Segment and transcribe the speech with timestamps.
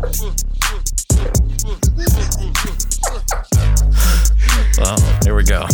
[0.00, 0.12] Well,
[5.24, 5.66] here we go.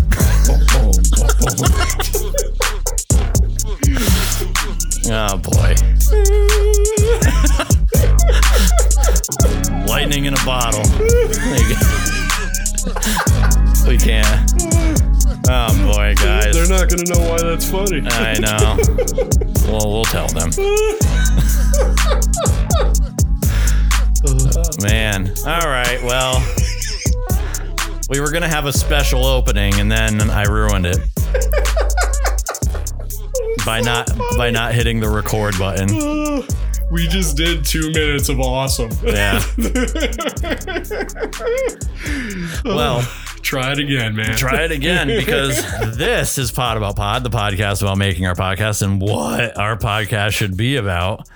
[5.10, 5.74] oh boy.
[9.86, 10.80] Lightning in a bottle.
[13.86, 14.50] we can't.
[15.50, 16.54] Oh boy, guys.
[16.54, 18.00] They're not gonna know why that's funny.
[18.08, 18.78] I know.
[19.64, 20.50] Well, we'll tell them.
[24.84, 25.32] Man.
[25.46, 25.98] All right.
[26.02, 26.44] Well,
[28.10, 30.98] we were gonna have a special opening, and then I ruined it
[33.64, 35.88] by not by not hitting the record button.
[36.90, 38.90] we just did two minutes of awesome.
[39.02, 39.42] Yeah.
[42.64, 43.02] Well,
[43.42, 44.36] Try it again, man.
[44.36, 45.62] try it again because
[45.96, 50.32] this is Pod About Pod, the podcast about making our podcast and what our podcast
[50.32, 51.28] should be about.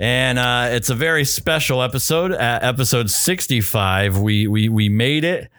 [0.00, 2.32] And uh, it's a very special episode.
[2.32, 5.50] At episode 65, we we we made it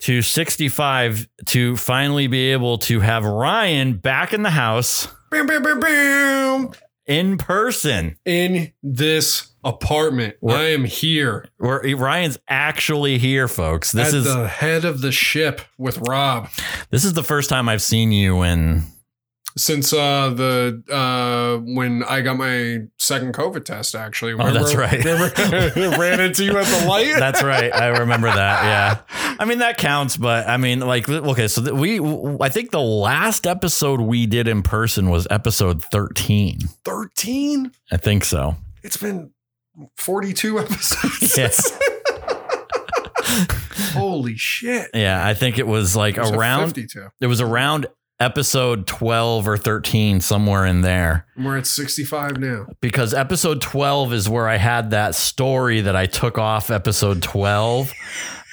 [0.00, 5.62] to 65 to finally be able to have Ryan back in the house Bam, bam,
[5.62, 6.70] bam, bam.
[7.06, 8.16] in person.
[8.24, 13.92] In this apartment, I am here Ryan's actually here, folks.
[13.92, 16.48] This at is the head of the ship with Rob.
[16.90, 18.84] this is the first time I've seen you in
[19.56, 24.34] Since uh the uh when I got my second COVID test, actually.
[24.34, 25.04] Oh, that's right.
[25.04, 27.14] Remember, ran into you at the light.
[27.18, 27.74] That's right.
[27.74, 28.64] I remember that.
[28.64, 29.34] Yeah.
[29.40, 31.98] I mean, that counts, but I mean, like, okay, so th- we,
[32.40, 36.58] I think the last episode we did in person was episode 13.
[36.84, 37.72] Thirteen.
[37.90, 38.56] I think so.
[38.82, 39.30] It's been
[39.96, 41.36] forty-two episodes.
[41.36, 41.78] Yes.
[43.92, 44.90] Holy shit!
[44.94, 45.24] Yeah.
[45.26, 47.08] I think it was like It was around, fifty-two.
[47.20, 47.86] it was around
[48.20, 51.26] episode 12 or 13, somewhere in there.
[51.36, 52.66] We're at sixty-five now.
[52.80, 57.92] Because episode 12 is where I had that story that I took off episode 12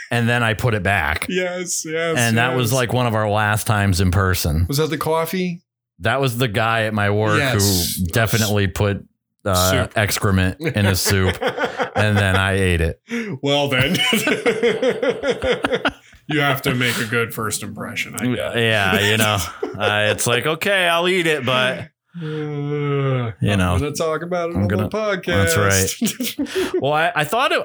[0.10, 1.26] and then I put it back.
[1.30, 2.18] Yes, yes.
[2.18, 4.66] And that was like one of our last times in person.
[4.70, 5.62] Was that the coffee?
[6.00, 7.98] That was the guy at my work Yes.
[7.98, 9.06] who definitely put
[9.44, 13.02] uh, excrement in his soup, and then I ate it.
[13.42, 13.96] well then,
[16.28, 18.16] you have to make a good first impression.
[18.16, 18.56] I guess.
[18.56, 19.38] Yeah, you know,
[19.82, 21.90] uh, it's like okay, I'll eat it, but
[22.20, 25.54] Uh, You I'm know, gonna talk about it I'm on gonna- the podcast.
[25.56, 26.74] that's right.
[26.82, 27.64] well, I, I thought it.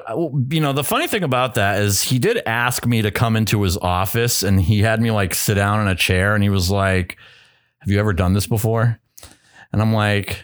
[0.53, 3.63] You know, the funny thing about that is he did ask me to come into
[3.63, 6.69] his office, and he had me like sit down in a chair, and he was
[6.69, 7.17] like,
[7.79, 8.99] "Have you ever done this before?"
[9.71, 10.43] And I'm like,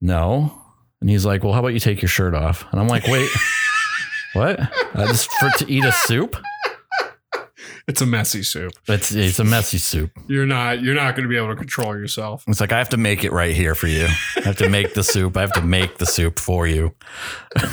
[0.00, 0.54] "No."
[1.00, 3.28] And he's like, "Well, how about you take your shirt off?" And I'm like, "Wait."
[4.34, 4.60] What?
[4.94, 6.36] Uh, just for to eat a soup?
[7.88, 8.72] It's a messy soup.
[8.86, 10.10] It's it's a messy soup.
[10.26, 10.82] You're not.
[10.82, 12.44] You're not going to be able to control yourself.
[12.46, 14.06] It's like I have to make it right here for you.
[14.36, 15.36] I have to make the soup.
[15.36, 16.94] I have to make the soup for you.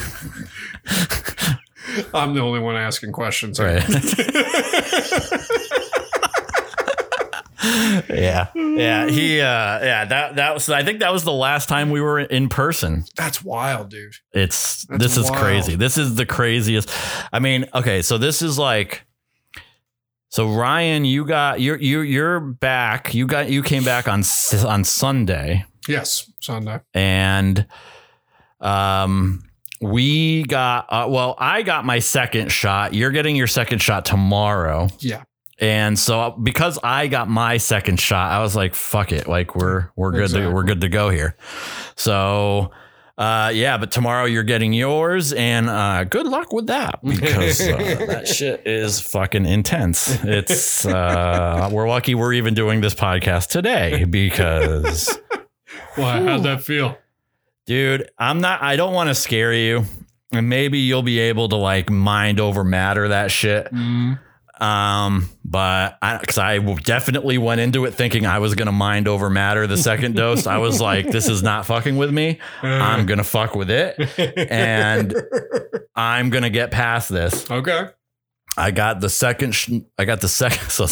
[2.14, 3.60] I'm the only one asking questions.
[3.60, 3.84] Right.
[8.10, 8.48] yeah.
[8.56, 9.08] Yeah.
[9.08, 12.20] He uh yeah, that that was I think that was the last time we were
[12.20, 13.06] in person.
[13.16, 14.16] That's wild, dude.
[14.34, 15.44] It's That's this is wild.
[15.44, 15.76] crazy.
[15.76, 16.90] This is the craziest.
[17.32, 19.06] I mean, okay, so this is like
[20.36, 23.14] so Ryan, you got you're you you're back.
[23.14, 24.22] You got you came back on
[24.68, 25.64] on Sunday.
[25.88, 26.82] Yes, Sunday.
[26.94, 27.66] and
[28.60, 29.44] um
[29.82, 34.88] we got uh, well i got my second shot you're getting your second shot tomorrow
[35.00, 35.24] Yeah.
[35.60, 39.90] and so because i got my second shot i was like fuck it like we're
[39.98, 41.36] we're good to, we're good to go here
[41.98, 42.72] so
[43.18, 48.06] uh yeah but tomorrow you're getting yours and uh good luck with that because uh,
[48.08, 54.04] that shit is fucking intense it's uh we're lucky we're even doing this podcast today
[54.04, 55.18] because
[55.96, 56.22] Why?
[56.22, 56.98] How'd that feel?
[57.66, 59.86] Dude, I'm not, I don't want to scare you.
[60.32, 63.72] And maybe you'll be able to like mind over matter that shit.
[63.72, 64.20] Mm.
[64.62, 69.08] Um, but I, cause I definitely went into it thinking I was going to mind
[69.08, 70.48] over matter the second dose.
[70.48, 72.40] I was like, this is not fucking with me.
[72.62, 73.96] I'm going to fuck with it
[74.50, 75.14] and
[75.96, 77.50] I'm going to get past this.
[77.52, 77.90] okay.
[78.58, 80.70] I got the second, sh- I got the second.
[80.72, 80.86] So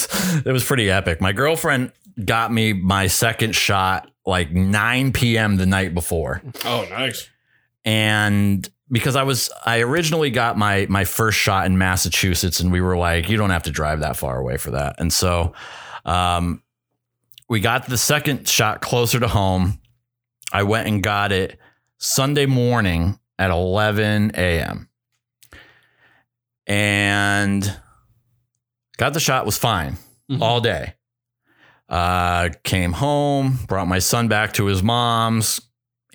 [0.46, 1.22] it was pretty epic.
[1.22, 1.94] My girlfriend
[2.26, 5.56] got me my second shot like 9 p.m.
[5.56, 6.42] the night before.
[6.66, 7.30] Oh, nice.
[7.86, 12.80] and because I was I originally got my my first shot in Massachusetts and we
[12.80, 15.52] were like you don't have to drive that far away for that and so
[16.06, 16.62] um
[17.50, 19.80] we got the second shot closer to home
[20.54, 21.60] I went and got it
[21.98, 24.88] Sunday morning at 11 a.m.
[26.68, 27.80] and
[28.98, 29.98] got the shot was fine
[30.32, 30.42] Mhm.
[30.42, 30.94] all day
[31.90, 35.60] uh came home brought my son back to his mom's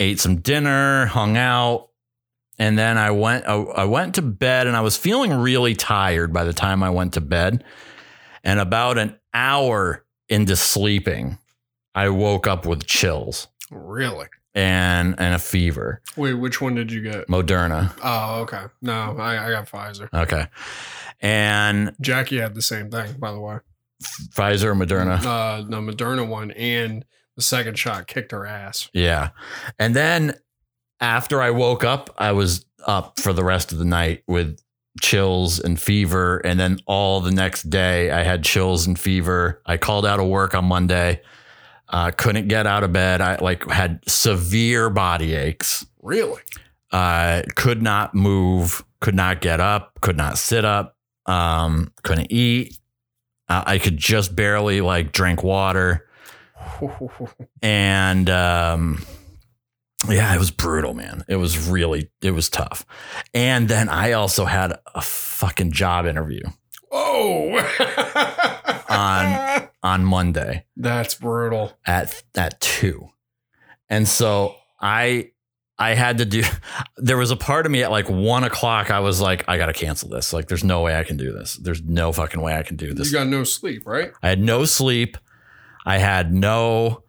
[0.00, 1.87] ate some dinner, hung out,
[2.58, 6.32] and then I went I, I went to bed and I was feeling really tired
[6.32, 7.64] by the time I went to bed.
[8.44, 11.38] And about an hour into sleeping,
[11.94, 14.26] I woke up with chills Really?
[14.54, 16.00] and and a fever.
[16.16, 17.26] Wait, which one did you get?
[17.28, 17.92] Moderna.
[18.02, 18.64] Oh, okay.
[18.80, 20.08] No, I, I got Pfizer.
[20.14, 20.46] Okay.
[21.20, 23.58] And Jackie had the same thing, by the way.
[24.02, 25.18] Pfizer or Moderna.
[25.24, 28.88] Uh, the Moderna one and the second shot kicked her ass.
[28.92, 29.30] Yeah.
[29.78, 30.34] And then
[31.00, 34.58] after I woke up, I was up for the rest of the night with
[35.00, 36.38] chills and fever.
[36.38, 39.62] And then all the next day, I had chills and fever.
[39.66, 41.22] I called out of work on Monday.
[41.88, 43.20] Uh, couldn't get out of bed.
[43.20, 45.86] I like had severe body aches.
[46.02, 46.42] Really?
[46.90, 48.84] Uh, could not move.
[49.00, 49.98] Could not get up.
[50.00, 50.96] Could not sit up.
[51.26, 52.78] Um, couldn't eat.
[53.48, 56.06] Uh, I could just barely like drink water
[57.62, 59.04] and um
[60.08, 62.84] yeah it was brutal man it was really it was tough
[63.34, 66.42] and then i also had a fucking job interview
[66.92, 67.58] oh.
[68.88, 71.76] On- on monday That's brutal.
[71.86, 73.08] at at 2
[73.88, 75.30] and so i
[75.78, 76.42] i had to do
[76.96, 79.72] there was a part of me at like one o'clock i was like i gotta
[79.72, 82.62] cancel this like there's no way i can do this there's no fucking way i
[82.62, 84.12] can do this You got no sleep, right?
[84.22, 85.16] I had no sleep.
[85.86, 87.02] I had no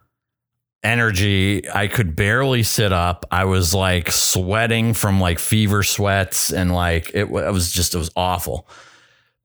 [0.84, 1.70] energy.
[1.70, 3.26] I could barely sit up.
[3.32, 7.98] I was like sweating from like fever sweats and like it, it was just, it
[7.98, 8.68] was awful.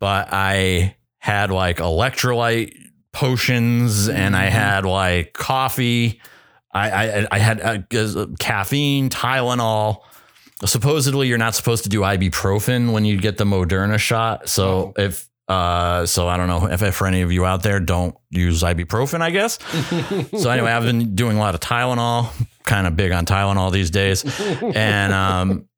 [0.01, 2.75] But I had like electrolyte
[3.13, 4.51] potions and I Mhm.
[4.51, 6.21] had like coffee.
[6.73, 6.91] I,
[7.21, 9.99] I, I had uh, caffeine, Tylenol.
[10.65, 14.49] Supposedly, you're not supposed to do ibuprofen when you get the Moderna shot.
[14.49, 17.81] So if uh, so I don't know if, if for any of you out there
[17.81, 19.59] don't use ibuprofen, I guess.
[20.39, 22.31] So anyway, I've been doing a lot of Tylenol,
[22.65, 24.25] kind of big on Tylenol these days,
[24.63, 25.69] and um,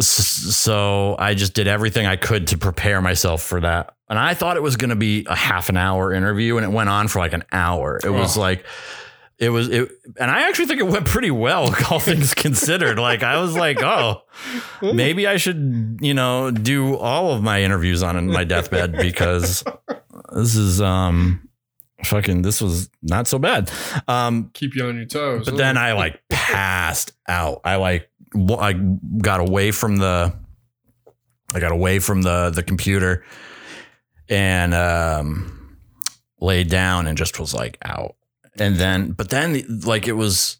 [0.00, 3.94] so I just did everything I could to prepare myself for that.
[4.08, 6.70] And I thought it was going to be a half an hour interview, and it
[6.70, 8.00] went on for like an hour.
[8.02, 8.40] It was Oh.
[8.40, 8.64] like.
[9.40, 9.90] It was it,
[10.20, 12.98] and I actually think it went pretty well, all things considered.
[12.98, 14.22] Like I was like, oh,
[14.82, 19.64] maybe I should, you know, do all of my interviews on my deathbed because
[20.32, 21.48] this is um
[22.04, 23.70] fucking this was not so bad.
[24.06, 25.46] Um keep you on your toes.
[25.46, 27.62] but then I like passed out.
[27.64, 28.74] I like i
[29.18, 30.32] got away from the
[31.52, 33.24] I got away from the the computer
[34.28, 35.78] and um
[36.40, 38.16] laid down and just was like out.
[38.60, 40.58] And then but then like it was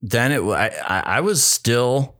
[0.00, 0.70] then it I
[1.04, 2.14] I was still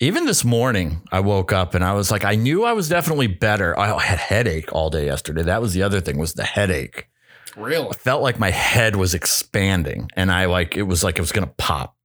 [0.00, 3.28] even this morning I woke up and I was like I knew I was definitely
[3.28, 3.78] better.
[3.78, 5.42] I had headache all day yesterday.
[5.42, 7.08] That was the other thing was the headache.
[7.56, 7.88] really?
[7.88, 11.32] I felt like my head was expanding and I like it was like it was
[11.32, 11.96] gonna pop.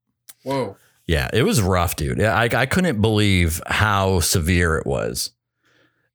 [0.43, 0.77] Whoa.
[1.07, 2.19] Yeah, it was rough, dude.
[2.19, 5.31] Yeah, I, I couldn't believe how severe it was.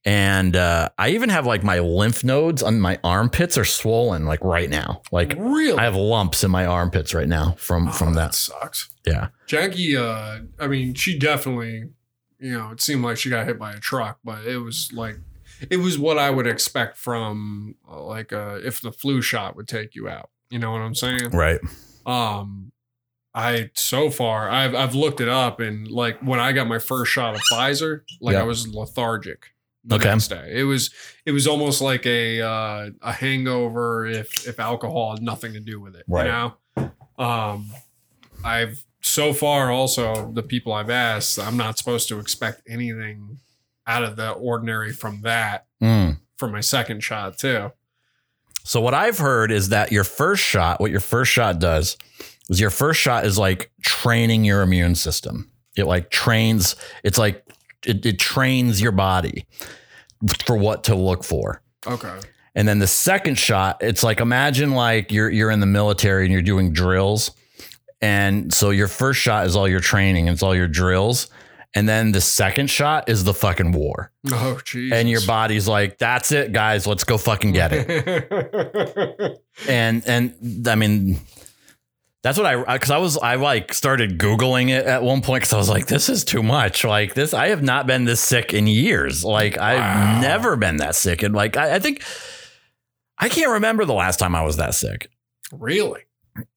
[0.04, 4.42] And uh, I even have like my lymph nodes on my armpits are swollen like
[4.42, 5.02] right now.
[5.12, 5.78] Like really?
[5.78, 8.34] I have lumps in my armpits right now from Oh, from that that.
[8.34, 8.88] sucks.
[9.06, 9.28] Yeah.
[9.46, 11.90] Jackie, uh, I mean, she definitely,
[12.40, 15.18] you know, it seemed like she got hit by a truck, but it was like,
[15.70, 19.68] it was what I would expect from uh, like uh, if the flu shot would
[19.68, 20.30] take you out.
[20.50, 21.30] You know what I'm saying?
[21.32, 21.60] Right.
[22.04, 22.72] Um,
[23.34, 27.12] I so far I've I've looked it up and like when I got my first
[27.12, 28.40] shot of Pfizer, like Yeah.
[28.40, 29.51] I was lethargic.
[29.84, 30.08] The Okay.
[30.10, 30.90] next day, it was
[31.26, 35.80] it was almost like a uh, a hangover if if alcohol had nothing to do
[35.80, 36.04] with it.
[36.06, 36.26] Right.
[36.26, 36.32] You
[36.76, 36.90] know,
[37.24, 37.66] um,
[38.44, 43.40] I've so far also the people I've asked, I'm not supposed to expect anything
[43.86, 46.18] out of the ordinary from that Mm.
[46.36, 47.72] for my second shot too.
[48.62, 51.96] So what I've heard is that your first shot, what your first shot does,
[52.48, 55.50] is your first shot is like training your immune system.
[55.76, 56.76] It like trains.
[57.02, 57.44] It's like
[57.86, 59.46] it, it trains your body
[60.46, 61.62] for what to look for.
[61.86, 62.18] Okay.
[62.54, 66.32] And then the second shot, it's like imagine like you're you're in the military and
[66.32, 67.30] you're doing drills.
[68.00, 71.30] And so your first shot is all your training, it's all your drills.
[71.74, 74.12] And then the second shot is the fucking war.
[74.26, 74.92] Oh, jeez.
[74.92, 77.86] And your body's like, that's it, guys, let's go fucking get it.
[77.88, 79.44] it.
[79.68, 81.18] and and I mean
[82.22, 85.52] that's what I because I was I like started googling it at one point because
[85.52, 88.52] I was like this is too much like this I have not been this sick
[88.54, 90.20] in years like I've Wow.
[90.20, 92.02] never been that sick and like I, I think
[93.18, 95.10] I can't remember the last time I was that sick.
[95.52, 96.02] really?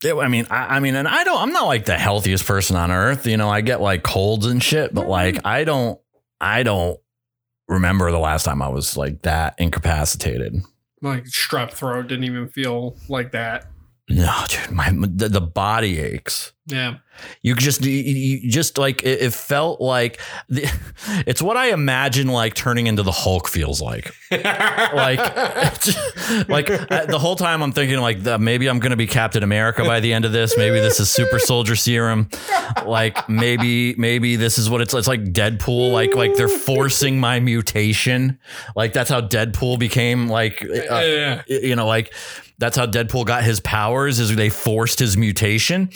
[0.04, 2.76] It- I mean I, I mean and I don't I'm not like the healthiest person
[2.76, 5.10] on earth you know I get like colds and shit but mm-hmm.
[5.10, 6.00] like I don't
[6.40, 7.00] I don't
[7.68, 10.62] remember the last time I was like that incapacitated.
[11.02, 13.66] Like strep throat didn't even feel like that.
[14.08, 16.54] No, dude, my the, the body aches.
[16.68, 16.96] Yeah.
[17.44, 20.20] You just you, you just like it, it felt like
[20.50, 20.72] the,
[21.28, 24.12] it's what I imagine like turning into the Hulk feels like.
[24.32, 25.20] like
[26.50, 30.00] like the whole time I'm thinking like the, maybe I'm gonna be Captain America by
[30.00, 30.58] the end of this.
[30.58, 32.30] Maybe this is Super Soldier Serum.
[32.84, 35.92] Like maybe maybe this is what it's it's like Deadpool.
[35.92, 38.40] Like like they're forcing my mutation.
[38.76, 41.42] Like that's how Deadpool became like uh, yeah.
[41.48, 42.14] you know like
[42.58, 45.90] that's how Deadpool got his powers is they forced his mutation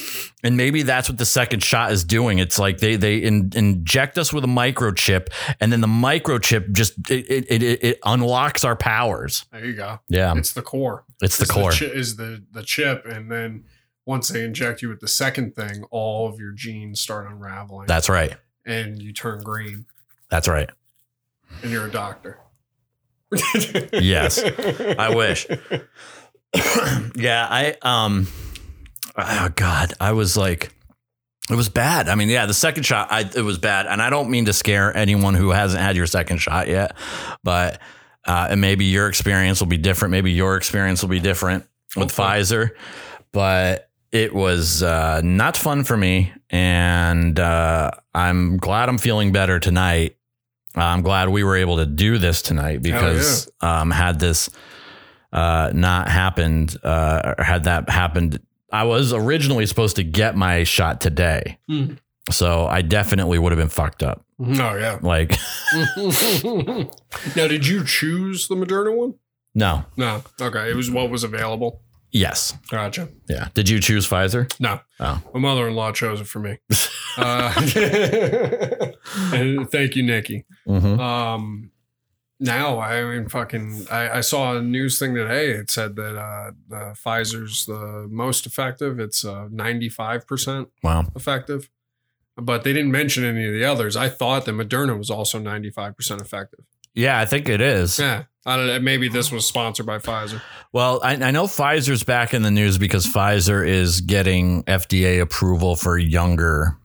[0.43, 4.17] and maybe that's what the second shot is doing it's like they they in, inject
[4.17, 5.27] us with a microchip
[5.59, 9.99] and then the microchip just it, it, it, it unlocks our powers There you go.
[10.09, 11.05] yeah It's the core.
[11.21, 13.65] it's the core chi- is the the chip, and then
[14.05, 18.09] once they inject you with the second thing, all of your genes start unraveling, that's
[18.09, 18.35] right
[18.65, 19.85] and you turn green,
[20.29, 20.69] that's right
[21.63, 22.39] and you're a doctor.
[23.93, 24.41] Yes.
[24.97, 25.45] I wish.
[27.15, 28.27] yeah, I um
[29.17, 30.73] oh god, I was like
[31.49, 32.09] it was bad.
[32.09, 34.53] I mean, yeah, the second shot I it was bad and I don't mean to
[34.53, 36.95] scare anyone who hasn't had your second shot yet,
[37.43, 37.79] but
[38.25, 41.65] uh and maybe your experience will be different, maybe your experience will be different
[41.95, 42.23] with Okay.
[42.23, 42.69] Pfizer,
[43.31, 49.59] but it was uh not fun for me and uh I'm glad I'm feeling better
[49.59, 50.15] tonight.
[50.75, 54.49] I'm glad we were able to do this tonight because um, had this
[55.33, 58.39] uh, not happened, uh, or had that happened,
[58.71, 61.57] I was originally supposed to get my shot today.
[61.67, 61.93] Hmm.
[62.31, 64.23] So I definitely would have been fucked up.
[64.39, 64.99] Oh yeah.
[65.01, 65.31] Like,
[67.35, 69.15] now, did you choose the Moderna one?
[69.55, 70.23] no, No.
[70.39, 71.81] Okay, it was what was available.
[72.11, 72.53] yes.
[72.69, 73.09] Gotcha.
[73.27, 73.47] Yeah.
[73.55, 74.51] Did you choose Pfizer?
[74.59, 74.79] No.
[74.99, 75.21] Oh.
[75.33, 76.57] My mother-in-law chose it for me.
[77.17, 77.53] uh,
[79.33, 80.45] and thank you, Nikki.
[80.67, 80.99] Mm-hmm.
[80.99, 81.71] Um,
[82.39, 85.51] now I mean, fucking, I, I saw a news thing today.
[85.51, 88.99] It said that uh, the Pfizer's the most effective.
[88.99, 91.05] It's uh, ninety-five percent Wow.
[91.15, 91.69] effective,
[92.37, 93.95] but they didn't mention any of the others.
[93.97, 96.65] I thought that Moderna was also ninety-five percent effective.
[96.95, 97.99] Yeah, I think it is.
[97.99, 98.79] Yeah, I don't know.
[98.79, 100.41] Maybe this was sponsored by Pfizer.
[100.73, 105.75] Well, I, I know Pfizer's back in the news because Pfizer is getting FDA approval
[105.75, 106.75] for younger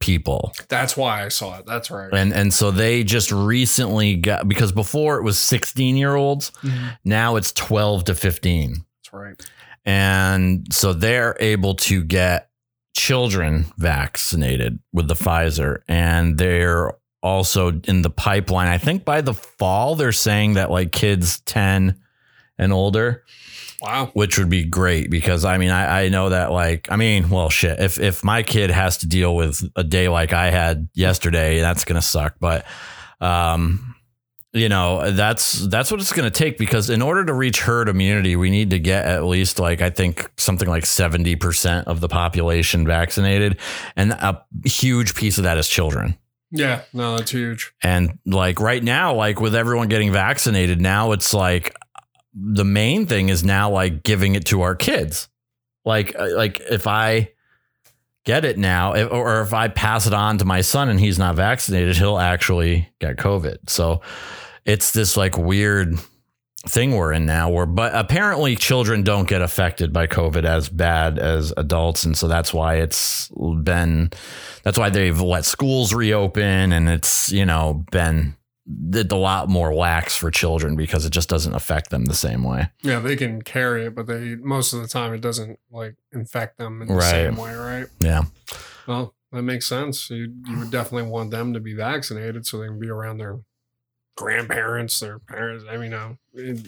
[0.00, 0.52] people.
[0.68, 1.66] That's why I saw it.
[1.66, 2.12] That's right.
[2.12, 6.88] And and so they just recently got because before it was 16 year olds, mm-hmm.
[7.04, 8.70] now it's 12 to 15.
[8.72, 9.50] That's right.
[9.84, 12.50] And so they're able to get
[12.94, 16.92] children vaccinated with the Pfizer and they're
[17.22, 18.68] also in the pipeline.
[18.68, 21.98] I think by the fall they're saying that like kids 10
[22.58, 23.24] and older
[23.80, 24.10] Wow.
[24.12, 27.48] which would be great because I mean I, I know that like I mean well
[27.48, 31.60] shit if if my kid has to deal with a day like I had yesterday
[31.60, 32.66] that's gonna suck but
[33.20, 33.94] um
[34.52, 38.34] you know that's that's what it's gonna take because in order to reach herd immunity
[38.36, 42.08] we need to get at least like I think something like seventy percent of the
[42.08, 43.58] population vaccinated
[43.96, 46.16] and a huge piece of that is children.
[46.52, 46.82] Yeah.
[46.92, 47.72] No, that's huge.
[47.80, 51.76] And like right now, like with everyone getting vaccinated, now it's like
[52.34, 55.28] the main thing is now like giving it to our kids.
[55.84, 57.30] Like uh, like if I
[58.24, 61.18] get it now, if, or if I pass it on to my son and he's
[61.18, 63.70] not vaccinated, he'll actually get COVID.
[63.70, 64.02] So
[64.64, 65.98] it's this like weird
[66.66, 71.18] thing we're in now where but apparently children don't get affected by covid as bad
[71.18, 73.30] as adults and so that's why it's
[73.62, 74.10] been
[74.62, 78.36] that's why they've let schools reopen and it's you know been
[78.92, 82.70] a lot more lax for children because it just doesn't affect them the same way
[82.82, 86.58] Yeah, they can carry it, but they most of the time it doesn't like infect
[86.58, 87.10] them in the Right.
[87.10, 87.86] same way, right?
[88.00, 88.24] yeah
[88.86, 90.10] Well, that makes sense.
[90.10, 93.38] You you would definitely want them to be vaccinated so they can be around their
[94.16, 95.64] grandparents, their parents.
[95.70, 96.14] I mean, uh,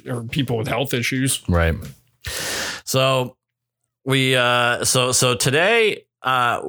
[0.07, 1.43] or people with health issues.
[1.49, 1.75] Right.
[2.85, 3.37] So
[4.05, 6.61] we uh so so today uh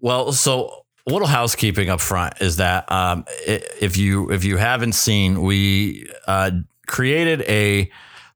[0.00, 4.92] well so a little housekeeping up front is that um if you if you haven't
[4.92, 6.50] seen we uh
[6.86, 7.90] created a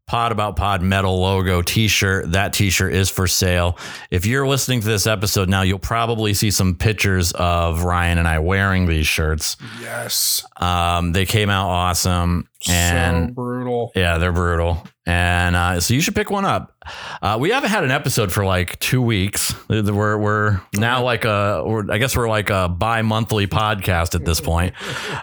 [0.06, 3.76] pod about pod metal logo t-shirt that t-shirt is for sale
[4.11, 8.28] if you're listening to this episode now you'll probably see some pictures of ryan and
[8.28, 13.92] i wearing these shirts Yes, um they came out awesome and so brutal.
[13.96, 14.82] yeah, they're brutal.
[15.09, 16.75] And uh, so you should pick one up.
[17.23, 19.55] Uh, we haven't had an episode for like two weeks.
[19.69, 24.41] We're we're now like a, we're, I guess we're like a bi-monthly podcast at this
[24.41, 24.75] point.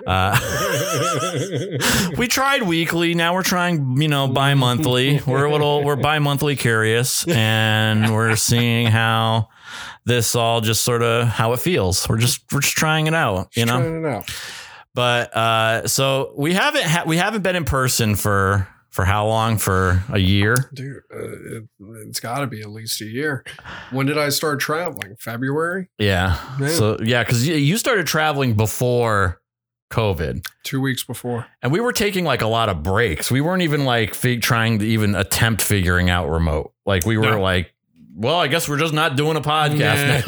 [0.07, 0.39] Uh,
[2.17, 3.13] we tried weekly.
[3.13, 5.19] Now we're trying, you know, bi-monthly.
[5.27, 9.49] We're a little, we're bi-monthly curious, and we're seeing how
[10.05, 12.07] this all just sort of how it feels.
[12.07, 13.81] We're just we're just trying it out, you know.
[13.81, 14.31] It out.
[14.95, 19.57] But uh, so we haven't ha- we haven't been in person for For how long?
[19.57, 20.55] For a year?
[20.73, 21.17] Dude, uh,
[21.57, 21.63] it,
[22.07, 23.43] it's got to be at least a year.
[23.89, 25.15] When did I start traveling?
[25.19, 25.89] February?
[25.97, 26.37] Yeah.
[26.59, 26.67] Yeah.
[26.67, 29.41] So yeah, because you started traveling before
[29.91, 31.45] COVID, Two weeks before.
[31.63, 33.29] and we were taking like a lot of breaks.
[33.31, 36.71] We weren't even like fig- trying to even attempt figuring out remote.
[36.85, 37.41] Like we were No.
[37.41, 37.73] like,
[38.15, 40.25] well, I guess we're just not doing a podcast.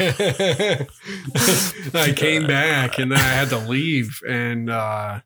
[1.94, 2.00] now.
[2.00, 5.20] I came back and then I had to leave and uh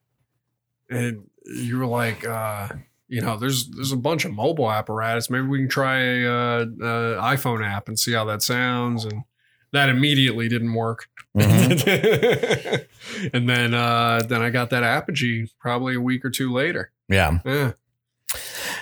[0.90, 2.68] and you were like uh
[3.10, 6.60] you know there's there's a bunch of mobile apparatus maybe we can try a uh,
[6.62, 9.24] uh iPhone app and see how that sounds and
[9.72, 12.86] that immediately didn't work Mhm.
[13.34, 17.38] and then uh then I got that Apogee probably a week or two later Yeah.
[17.44, 17.72] yeah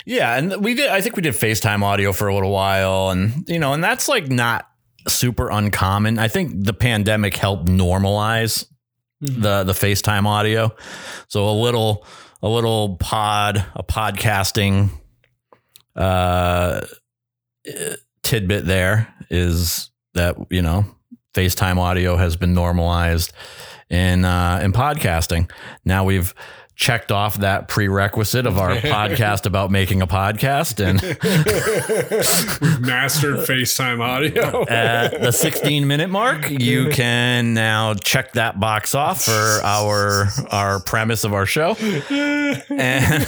[0.07, 0.89] Yeah, and we did.
[0.91, 4.09] I think we did FaceTime audio for a little while, and you know, and that's
[4.09, 4.67] like not
[5.07, 6.19] super uncommon.
[6.19, 8.67] I think the pandemic helped normalize
[9.21, 10.75] the the FaceTime audio.
[11.29, 12.07] So a little
[12.43, 14.91] a little pod a podcasting
[15.97, 16.81] uh
[18.23, 20.85] tidbit there is that you know
[21.35, 23.33] FaceTime audio has been normalized
[23.91, 25.51] in uh in podcasting.
[25.85, 26.05] Now
[26.79, 31.03] checked off that prerequisite of our podcast about making a podcast and
[32.63, 34.63] We've mastered FaceTime audio.
[34.69, 40.79] at the 16 minute mark you can now check that box off for our our
[40.81, 41.75] premise of our show
[42.71, 43.27] and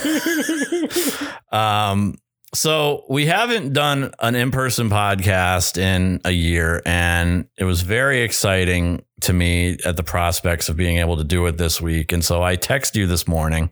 [1.51, 2.15] um
[2.53, 9.03] so we haven't done an in-person podcast in a year and it was very exciting
[9.21, 12.43] to me at the prospects of being able to do it this week and so
[12.43, 13.69] i text you this morning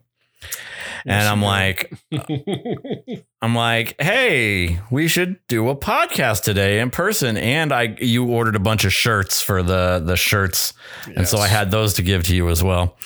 [1.05, 1.91] and i'm like
[3.41, 7.37] I'm like, hey, we should do a podcast today in person.
[7.37, 10.73] And I you ordered a bunch of shirts for the the shirts.
[11.15, 12.97] And so I had those to give to you as well.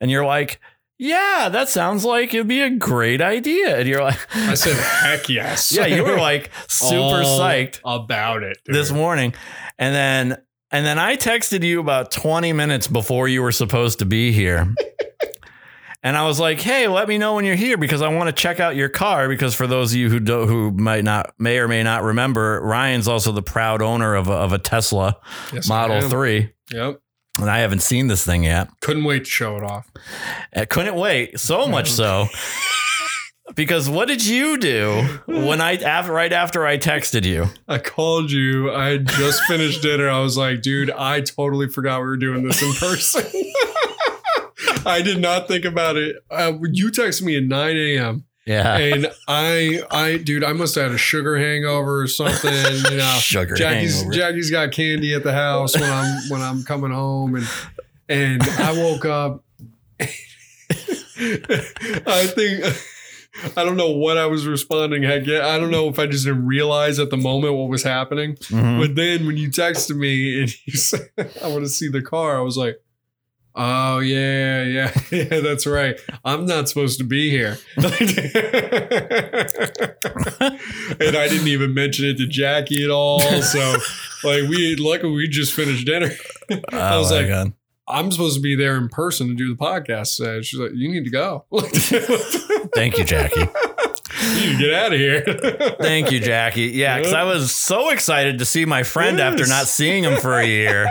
[0.00, 0.60] And you're like,
[0.98, 3.78] yeah, that sounds like it'd be a great idea.
[3.78, 5.72] And you're like, I said, heck yes.
[5.72, 8.74] yeah, you were like super psyched about it dude.
[8.74, 9.32] this morning.
[9.78, 10.38] And then
[10.70, 14.74] and then I texted you about 20 minutes before you were supposed to be here.
[16.02, 18.32] and I was like, "Hey, let me know when you're here because I want to
[18.32, 21.58] check out your car because for those of you who do, who might not may
[21.58, 25.16] or may not remember, Ryan's also the proud owner of a, of a Tesla
[25.52, 27.00] Yes, Model 3, Yep.
[27.38, 28.68] And I haven't seen this thing yet.
[28.80, 29.90] Couldn't wait to show it off.
[30.54, 32.26] I couldn't wait so much so
[33.54, 37.46] because what did you do when I after right after I texted you?
[37.66, 38.72] I called you.
[38.72, 40.08] I had just finished dinner.
[40.08, 43.24] I was like, dude, I totally forgot we were doing this in person.
[44.86, 46.16] I did not think about it.
[46.30, 48.24] Uh, you texted me at 9 a.m.
[48.48, 48.78] Yeah.
[48.78, 52.52] and I, I, dude, I must have had a sugar hangover or something.
[52.90, 54.14] You know, Sugar Jackie's hangover.
[54.16, 57.46] Jackie's got candy at the house when I'm when I'm coming home, and
[58.08, 59.44] and I woke up.
[61.20, 62.64] I think
[63.56, 65.02] I don't know what I was responding.
[65.02, 67.82] Heck, yeah, I don't know if I just didn't realize at the moment what was
[67.82, 68.36] happening.
[68.36, 68.80] Mhm.
[68.80, 71.10] But then when you texted me and you said
[71.42, 72.80] I want to see the car, I was like.
[73.60, 75.40] Oh yeah, yeah, yeah.
[75.40, 75.98] That's right.
[76.24, 77.86] I'm not supposed to be here, and
[81.16, 83.20] I didn't even mention it to Jackie at all.
[83.42, 83.58] So,
[84.24, 86.10] like, we luckily we just finished dinner.
[86.50, 87.52] I Oh was my like, God.
[87.88, 90.20] I'm supposed to be there in person to do the podcast.
[90.20, 91.46] Uh, she's like, you need to go.
[92.76, 93.40] Thank you, Jackie.
[93.40, 95.24] need to get out of here.
[95.80, 96.66] Thank you, Jackie.
[96.66, 100.38] Yeah, because I was so excited to see my friend after not seeing him for
[100.38, 100.88] a year.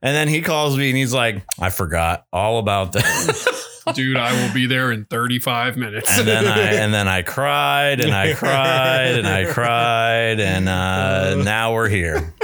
[0.00, 3.66] And then he calls me and he's like, I forgot all about this.
[3.94, 4.16] dude.
[4.16, 6.18] I will be there in 35 minutes.
[6.18, 11.36] And then I and then I cried and I cried and I cried and uh,
[11.42, 12.34] now we're here.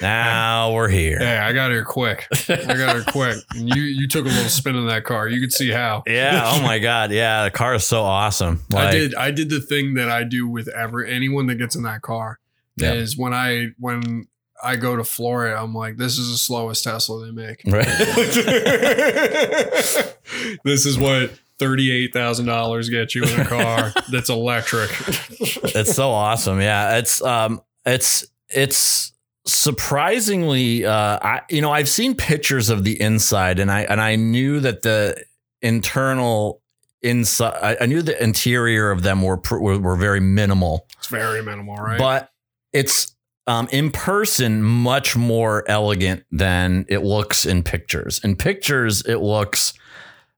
[0.00, 1.18] Now we're here.
[1.18, 2.28] Hey, I got here quick.
[2.48, 3.36] I got here quick.
[3.56, 5.26] And you you took a little spin in that car.
[5.26, 6.04] You could see how.
[6.06, 6.40] Yeah.
[6.44, 7.10] Oh my God.
[7.10, 7.44] Yeah.
[7.44, 8.62] The car is so awesome.
[8.74, 11.82] I did I did the thing that I do with ever anyone that gets in
[11.82, 12.38] that car
[12.76, 12.92] Yeah.
[12.92, 14.28] is when I when
[14.62, 17.62] I go to Florida, I'm like, this is the slowest Tesla they make.
[17.66, 17.86] Right.
[20.64, 24.90] this is what thirty-eight thousand dollars gets you in a car that's electric.
[25.40, 26.60] it's so awesome.
[26.60, 29.12] Yeah, it's um, it's it's
[29.46, 30.84] surprisingly.
[30.84, 34.60] Uh, I you know I've seen pictures of the inside, and I and I knew
[34.60, 35.22] that the
[35.62, 36.62] internal
[37.02, 37.58] inside.
[37.62, 41.76] I, I knew the interior of them were were, were very minimal, It's very minimal,
[41.76, 41.98] right?
[41.98, 42.30] but
[42.72, 43.14] it's.
[43.48, 48.20] Um, in person, much more elegant than it looks in pictures.
[48.22, 49.72] In pictures, it looks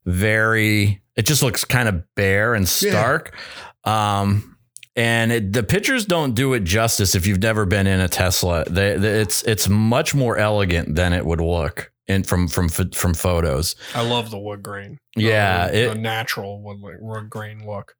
[0.07, 1.03] very.
[1.17, 3.37] It just looks kind of bare and stark.
[3.85, 4.57] Um,
[4.97, 8.65] and it, the pictures don't do it justice if you've never been in a Tesla.
[8.69, 13.15] They, they- it's it's much more elegant than it would look in from from from
[13.15, 13.77] photos.
[13.95, 14.99] I love the wood grain.
[15.17, 17.95] Yeah, the, it- the natural wood, wood grain look.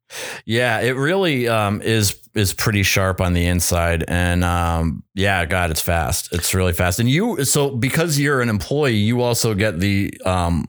[0.45, 5.71] Yeah, it really um, is is pretty sharp on the inside, and um, yeah, God,
[5.71, 6.31] it's fast.
[6.33, 6.99] It's really fast.
[6.99, 10.67] And you, so because you're an employee, you also get the um,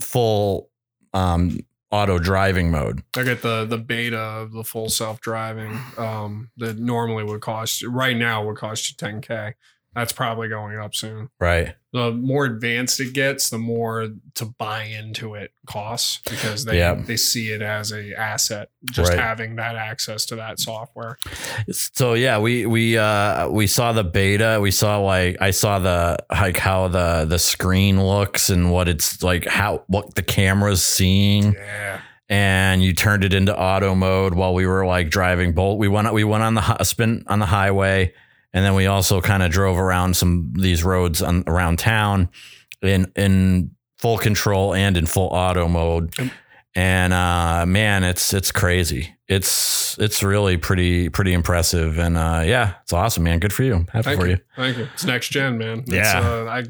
[0.00, 0.70] full
[1.12, 1.58] um,
[1.90, 3.02] auto driving mode.
[3.16, 5.78] I get the the beta of the full self driving.
[5.96, 9.54] Um, that normally would cost right now would cost you 10k.
[9.94, 11.30] That's probably going up soon.
[11.40, 11.74] Right.
[11.92, 16.94] The more advanced it gets, the more to buy into it costs because they Yeah.
[16.94, 19.18] they see it as a asset just Right.
[19.18, 21.18] having that access to that software.
[21.72, 24.58] So yeah, we we uh we saw the beta.
[24.62, 29.22] We saw like I saw the like how the the screen looks and what it's
[29.24, 31.54] like how what the camera's seeing.
[31.54, 32.00] Yeah.
[32.28, 36.12] and you turned it into auto mode while we were like driving bolt we went
[36.14, 38.12] we went on the spin on the highway
[38.52, 42.28] and then we also kind of drove around some these roads on, around town
[42.82, 46.14] in in full control and in full auto mode
[46.74, 52.74] and uh man it's it's crazy it's it's really pretty pretty impressive and uh yeah
[52.82, 54.32] it's awesome man good for you happy Thank for you.
[54.34, 54.88] you, Thank you.
[54.94, 55.80] It's next gen, man.
[55.80, 56.20] It's, Yeah.
[56.20, 56.64] Uh, I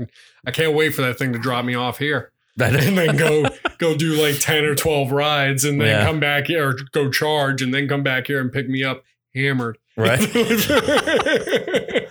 [0.46, 2.32] I can't wait for that thing to drop me off here.
[2.58, 3.44] And then go
[3.78, 6.04] go do like 10 or 12 rides and then Yeah.
[6.04, 9.02] come back here or go charge and then come back here and pick me up
[9.34, 9.78] hammered.
[9.96, 10.20] right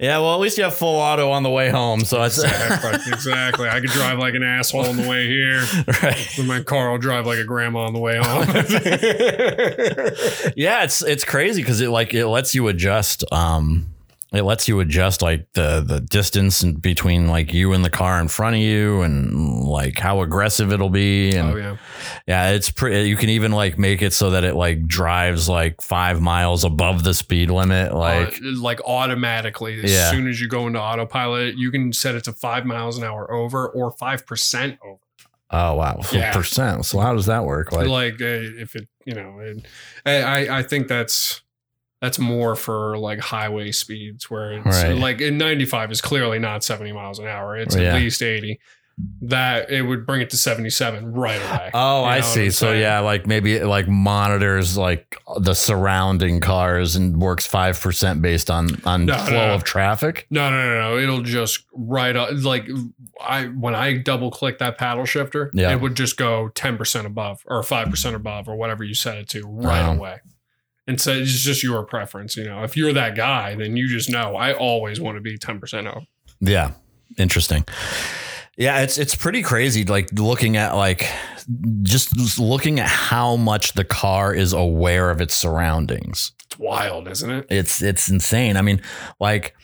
[0.00, 3.12] yeah well at least you have full auto on the way home so it's exactly.
[3.12, 3.68] Exactly.
[3.68, 5.62] I could drive like an asshole on the way here.
[6.02, 8.46] right With my car, I'll drive like a grandma on the way home.
[10.56, 13.24] yeah, it's it's crazy because it like it lets you adjust.
[13.32, 13.86] Um,
[14.32, 18.28] it lets you adjust like the the distance between like you and the car in
[18.28, 21.34] front of you, and like how aggressive it'll be.
[21.34, 21.76] And oh yeah.
[22.28, 23.08] yeah, it's pretty.
[23.08, 27.02] You can even like make it so that it like drives like five miles above
[27.04, 27.92] the speed limit.
[27.92, 30.10] Like uh, like automatically as Yeah.
[30.10, 33.30] soon as you go into autopilot, you can set it to five miles an hour
[33.32, 35.00] over or five percent over.
[35.50, 36.32] oh wow, Yeah.
[36.32, 36.84] percent.
[36.86, 37.72] So how does that work?
[37.72, 39.66] Like, Like uh, if it, you know, it,
[40.06, 41.42] I I- I think that's
[42.00, 44.96] that's more for like highway speeds where it's Right.
[44.96, 47.56] like in 95 is clearly not 70 miles an hour.
[47.56, 47.94] It's Yeah.
[47.94, 48.58] at least 80.
[49.22, 51.70] That it would bring it to 77 right away.
[51.72, 52.50] Oh, You know I see.
[52.50, 58.20] So yeah, like maybe it like monitors like the surrounding cars and works five percent
[58.20, 59.54] based on on No, flow no.
[59.54, 60.26] of traffic.
[60.30, 60.98] No, no, no, no.
[60.98, 62.28] It'll just right up.
[62.42, 62.68] Like
[63.22, 65.72] I, when I double click that paddle shifter, Yeah.
[65.72, 69.16] it would just go ten percent above or five percent above or whatever you set
[69.16, 69.92] it to right Oh.
[69.92, 70.16] away.
[70.90, 72.36] And so it's just your preference.
[72.36, 75.38] You know, if you're that guy, then you just know I always want to be
[75.38, 76.00] ten percent over.
[76.40, 76.72] Yeah.
[77.16, 77.64] Interesting.
[78.56, 81.08] Yeah, it's it's pretty crazy like looking at like
[81.82, 86.32] just looking at how much the car is aware of its surroundings.
[86.46, 87.46] It's wild, isn't it?
[87.50, 88.56] It's it's insane.
[88.56, 88.82] I mean,
[89.20, 89.54] like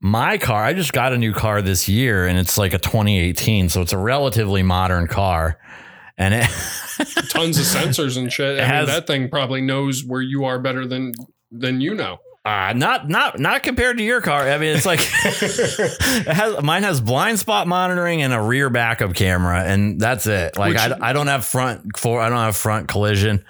[0.00, 3.68] my car, I just got a new car this year and it's like a 2018,
[3.68, 5.58] so it's a relatively modern car.
[6.18, 6.42] And it
[7.30, 8.58] Tons of sensors and shit.
[8.58, 11.12] I has- mean, that thing probably knows where you are better than
[11.52, 12.18] than you know.
[12.44, 14.48] Uh, not not not compared to your car.
[14.48, 19.14] I mean, it's like it has mine has blind spot monitoring and a rear backup
[19.14, 20.56] camera, and that's it.
[20.56, 23.44] Like Which- I, I don't have front for I don't have front collision,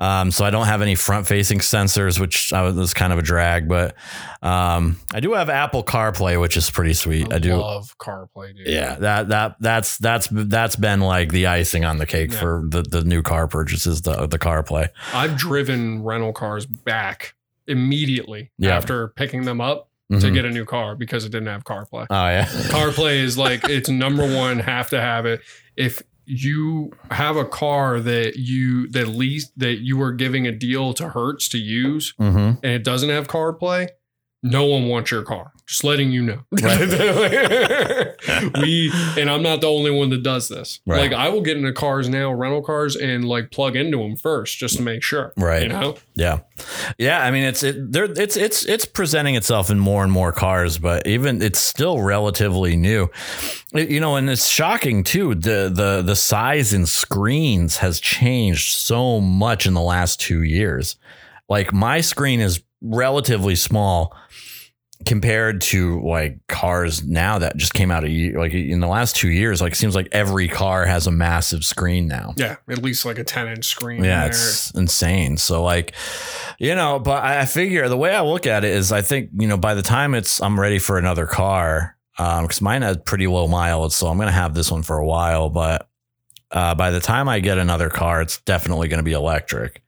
[0.00, 3.18] um, so I don't have any front facing sensors, which I was, was kind of
[3.18, 3.68] a drag.
[3.68, 3.94] But
[4.42, 7.32] um, I do have Apple CarPlay, which is pretty sweet.
[7.32, 7.54] I, do.
[7.56, 8.66] love CarPlay, dude.
[8.66, 12.40] Yeah, that that that's that's that's been like the icing on the cake Yeah.
[12.40, 14.88] for the, the new car purchases, the the CarPlay.
[15.12, 17.34] I've driven rental cars back
[17.66, 18.76] immediately Yeah.
[18.76, 20.34] after picking them up to Mhm.
[20.34, 22.06] get a new car because it didn't have CarPlay.
[22.10, 25.40] Oh yeah, CarPlay is like it's number one, have to have it.
[25.76, 30.94] If you have a car that you that least that you are giving a deal
[30.94, 33.88] to Hertz to use hmm and it doesn't have CarPlay,
[34.42, 35.52] no one wants your car.
[35.66, 36.40] Just letting you know.
[38.60, 40.80] we and I'm not the only one that does this.
[40.86, 41.00] Right.
[41.00, 44.58] Like I will get into cars now, rental cars, and like plug into them first
[44.58, 45.32] just to make sure.
[45.36, 45.62] Right.
[45.62, 45.96] You know?
[46.14, 46.40] Yeah,
[46.98, 47.22] yeah.
[47.24, 48.04] I mean, it's it, there.
[48.04, 52.76] It's it's it's presenting itself in more and more cars, but even it's still relatively
[52.76, 53.08] new.
[53.74, 55.34] It- you know, and it's shocking too.
[55.34, 60.96] The the the size and screens has changed so much in the last two years.
[61.48, 64.16] Like my screen is relatively small
[65.06, 69.16] compared to like cars now that just came out a year like in the last
[69.16, 72.78] two years like it seems like every car has a massive screen now Yeah, at
[72.82, 74.04] least like a 10 inch screen.
[74.04, 74.28] yeah, there.
[74.28, 75.36] it's insane.
[75.38, 75.94] So like,
[76.58, 79.48] you know, but I figure the way I look at it is I think, you
[79.48, 83.26] know, by the time it's I'm ready for another car, um, because mine has pretty
[83.26, 85.48] low mileage, so I'm gonna have this one for a while.
[85.48, 85.88] But
[86.50, 89.82] uh, by the time I get another car, it's definitely gonna be electric.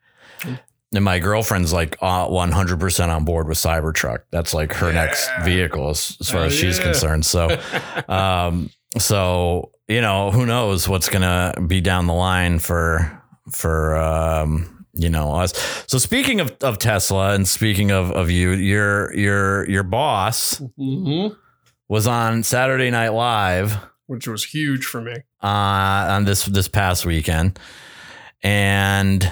[0.94, 4.20] And my girlfriend's like uh, 100% on board with Cybertruck.
[4.31, 6.85] That's like her next vehicle as, as far Hell as she's yeah.
[6.85, 7.24] concerned.
[7.24, 7.59] So,
[8.09, 14.87] um, so you know, who knows what's gonna be down the line for for um,
[14.94, 15.52] you know us.
[15.87, 21.35] So speaking of, of Tesla and speaking of of you, your your your boss Mhm.
[21.88, 23.76] was on Saturday Night Live
[24.07, 25.14] Which was huge for me.
[25.42, 25.46] uh,
[26.11, 27.59] on this this past weekend,
[28.42, 29.31] and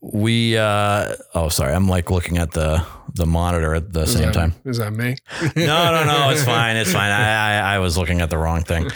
[0.00, 4.22] we uh oh sorry i'm like looking at the the monitor at the Is same
[4.26, 5.16] that- time Is that me?
[5.56, 8.62] no no no it's fine it's fine I, I i was looking at the wrong
[8.62, 8.90] thing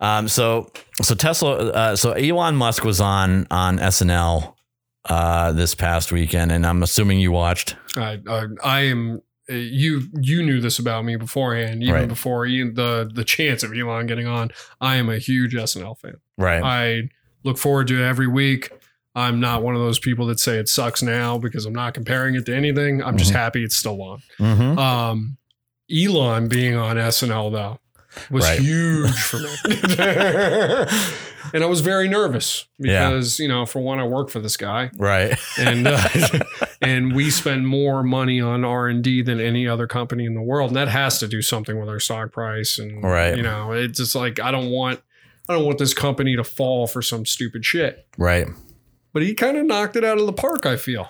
[0.00, 0.70] um so
[1.02, 4.54] so tesla uh, so elon musk was on on snl
[5.06, 9.20] uh this past weekend and i'm assuming you watched I, I, I am.
[9.48, 12.08] uh, You you knew this about me beforehand, even Right.
[12.08, 14.50] before the the chance of Elon getting on.
[14.80, 16.16] I am a huge SNL fan.
[16.36, 17.08] right I
[17.44, 18.70] look forward to it every week.
[19.14, 22.34] I'm not one of those people that say it sucks now because I'm not comparing
[22.34, 23.02] it to anything.
[23.02, 23.36] I'm just Mhm.
[23.36, 24.22] happy it's still on.
[24.40, 24.78] mm-hmm.
[24.78, 25.36] Um,
[25.94, 27.78] Elon being on SNL though
[28.30, 28.58] was Right.
[28.60, 29.48] huge for me,
[31.52, 33.08] and I was very nervous Yeah.
[33.10, 36.08] because you know, for one, I work for this guy, right and uh,
[36.82, 40.42] and we spend more money on R and D than any other company in the
[40.42, 43.36] world, and that has to do something with our stock price, and Right.
[43.36, 45.00] you know, it's just like I don't want.
[45.48, 48.06] I don't want this company to fall for some stupid shit.
[48.16, 48.46] right
[49.14, 51.08] But he kind of knocked it out of the park, I feel.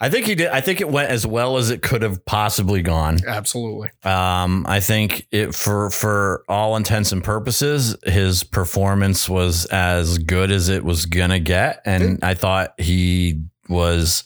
[0.00, 2.82] i think he did i think it went as well as it could have possibly
[2.82, 3.90] gone Absolutely.
[4.02, 10.50] Um, I think it for for all intents and purposes, his performance was as good
[10.50, 14.24] as it was gonna get, and I thought he was.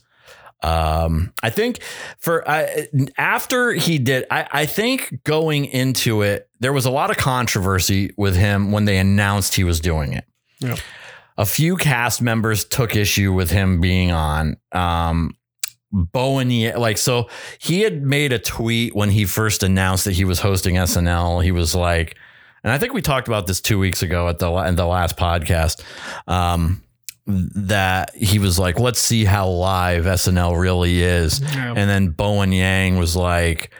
[0.61, 1.78] Um, I think
[2.18, 7.11] for I after he did, I I think going into it, there was a lot
[7.11, 10.24] of controversy with him when they announced he was doing it.
[10.61, 10.76] Yeah.
[11.38, 14.57] A few cast members took issue with him being on.
[14.72, 15.35] Um,
[15.90, 20.40] Bowen, like, so he had made a tweet when he first announced that he was
[20.40, 21.42] hosting SNL.
[21.42, 22.16] He was like,
[22.62, 25.16] and I think we talked about this two weeks ago at the in the last
[25.16, 25.83] podcast.
[26.27, 26.83] Um,
[27.27, 31.40] that he was like, let's see how live SNL really is.
[31.40, 31.74] Yeah.
[31.77, 33.70] And then Bowen Yang was like,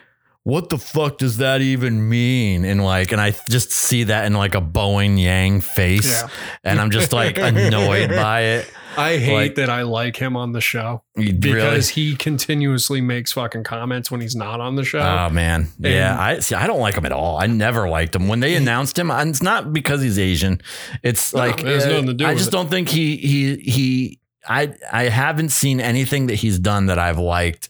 [0.49, 2.65] what the fuck does that even mean?
[2.65, 6.11] And like, and I just see that in like a Bowen Yang face.
[6.23, 6.29] Yeah.
[6.65, 8.73] And I'm just like annoyed by it.
[8.97, 13.63] I hate Like- that I like him on the show because he continuously makes fucking
[13.65, 15.01] comments when he's not on the show.
[15.01, 16.17] Oh man, yeah.
[16.19, 16.55] I see.
[16.55, 17.37] I don't like him at all.
[17.37, 19.11] I never liked him when they announced him.
[19.11, 20.63] And it's not because he's Asian.
[21.03, 22.53] It's No, like it has uh, nothing to do I just it.
[22.53, 24.21] don't think he he he.
[24.49, 27.69] I I haven't seen anything that he's done that I've liked.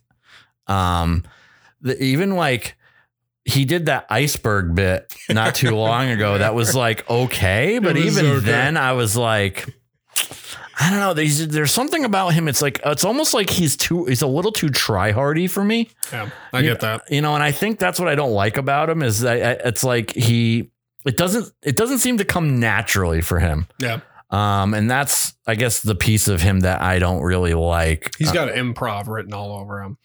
[0.68, 1.24] Um,
[1.80, 2.76] the, even like
[3.44, 6.36] he did that iceberg bit not too long ago.
[6.38, 9.66] That was like okay, but even then, I was like.
[10.80, 11.12] I don't know.
[11.12, 12.46] There's there's something about him.
[12.46, 15.90] It's like it's almost like he's too he's a little too try hardy for me
[16.12, 17.02] yeah, I you get that.
[17.10, 19.68] you know and i think that's what i don't like about him is that I-
[19.68, 20.70] it's like he
[21.04, 24.00] it doesn't it doesn't seem to come naturally for him Yeah.
[24.30, 28.30] Um and that's i guess the piece of him that i don't really like He's
[28.32, 29.96] got improv written all over him.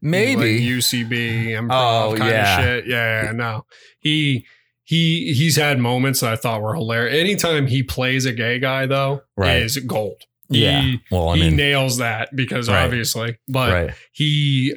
[0.00, 2.58] maybe like UCB improv Oh, kind yeah.
[2.58, 2.86] of shit.
[2.88, 3.64] Yeah, yeah, no.
[4.00, 4.46] He
[4.84, 7.14] he he's had moments that I thought were hilarious.
[7.18, 9.62] Anytime he plays a gay guy though, Right.
[9.62, 10.22] is gold.
[10.50, 12.84] yeah He, well i he mean nails that because Right.
[12.84, 14.74] obviously, but right he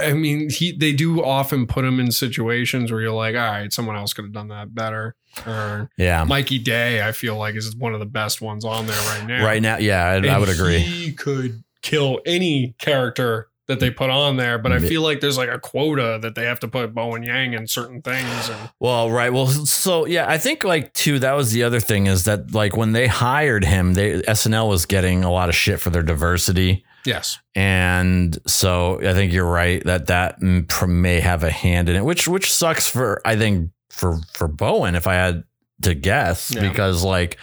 [0.00, 3.72] I mean, he they do often put him in situations where you're like, all right,
[3.72, 5.16] someone else could have done that better.
[5.46, 9.00] Or yeah Mikey Day, I feel like is one of the best ones on there
[9.08, 9.44] right now.
[9.44, 14.10] right now yeah I, I would agree He could kill any character that they put
[14.10, 16.92] on there, but I feel like there's like a quota that they have to put
[16.92, 18.48] Bowen Yang in certain things.
[18.48, 19.32] And Well, right.
[19.32, 21.20] Well, so yeah, I think like too.
[21.20, 24.86] That was the other thing is that like when they hired him, they SNL was
[24.86, 29.84] getting a lot of shit for their diversity, yes, and so I think you're right
[29.84, 34.20] that that may have a hand in it, which which sucks for I think for
[34.32, 35.44] for Bowen if I had
[35.82, 36.68] to guess Yeah.
[36.68, 37.36] because like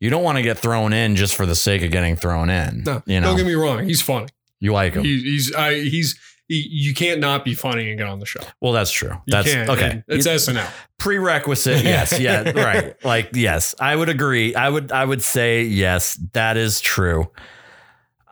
[0.00, 2.82] you don't want to get thrown in just for the sake of getting thrown in.
[2.84, 4.26] no, you know, don't get me wrong, he's funny.
[4.60, 5.04] you like him.
[5.04, 8.40] He, he's I, he's he, you can't not be funny and get on the show.
[8.60, 9.12] well, that's true.
[9.12, 9.70] You That's can't.
[9.70, 10.02] okay.
[10.08, 10.68] It's You- SNL.
[10.98, 16.16] prerequisite yes yeah right like yes i would agree i would i would say yes
[16.32, 17.30] that is true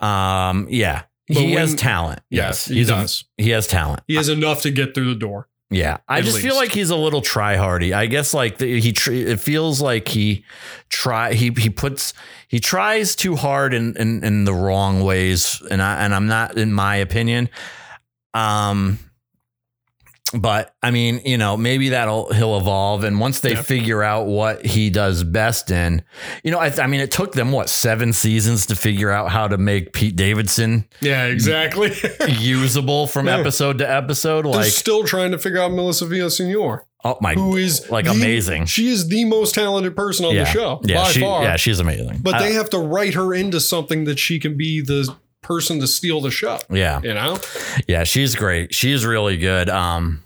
[0.01, 3.25] um yeah But he has talent Yes, yes he he's a- does.
[3.37, 5.49] he has talent he has enough to get through the door.
[5.73, 8.81] Yeah i At just feel like he's a little try hardy i guess like the,
[8.81, 10.45] he tr- it feels like he
[10.89, 12.15] try he he puts
[12.49, 16.57] he tries too hard in in, in the wrong ways and i and i'm not
[16.59, 17.49] in my opinion.
[18.35, 18.99] Um
[20.35, 24.64] but I mean, you know, maybe that'll he'll evolve, and once they figure out what
[24.64, 26.03] he does best in,
[26.42, 29.49] you know, I, I mean, it took them what seven seasons to figure out how
[29.49, 31.92] to make Pete Davidson Yeah, exactly.
[32.29, 33.38] usable from Yeah.
[33.38, 34.45] episode to episode.
[34.45, 38.12] They're Like, still trying to figure out Melissa Villasenor, oh my, who is like the-
[38.12, 38.66] amazing.
[38.66, 41.42] She is the most talented person on yeah, the show yeah, by she, far.
[41.42, 42.18] yeah, she's amazing.
[42.23, 45.81] but I- they have to write her into something that she can be the person
[45.81, 46.57] to steal the show.
[46.71, 47.37] yeah, You know,
[47.88, 48.73] Yeah, she's great.
[48.73, 49.68] She's really good.
[49.68, 50.22] Um,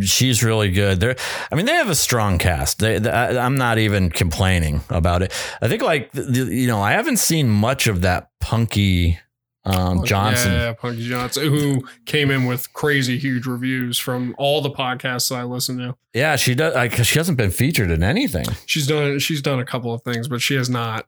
[0.00, 1.00] she's really good.
[1.00, 1.16] There,
[1.50, 2.78] I mean, they have a strong cast.
[2.78, 5.32] They, they- I, I'm not even complaining about it.
[5.62, 9.18] I think, like, the, the- you know, I haven't seen much of that Punkie
[9.64, 10.52] um, Johnson.
[10.52, 15.42] yeah, Punkie Johnson, who came in with crazy huge reviews from all the podcasts I
[15.44, 15.94] listen to.
[16.14, 16.74] Yeah, she does.
[16.74, 18.46] Like, she hasn't been featured in anything.
[18.66, 21.06] She's done she's done a couple of things, but she has not.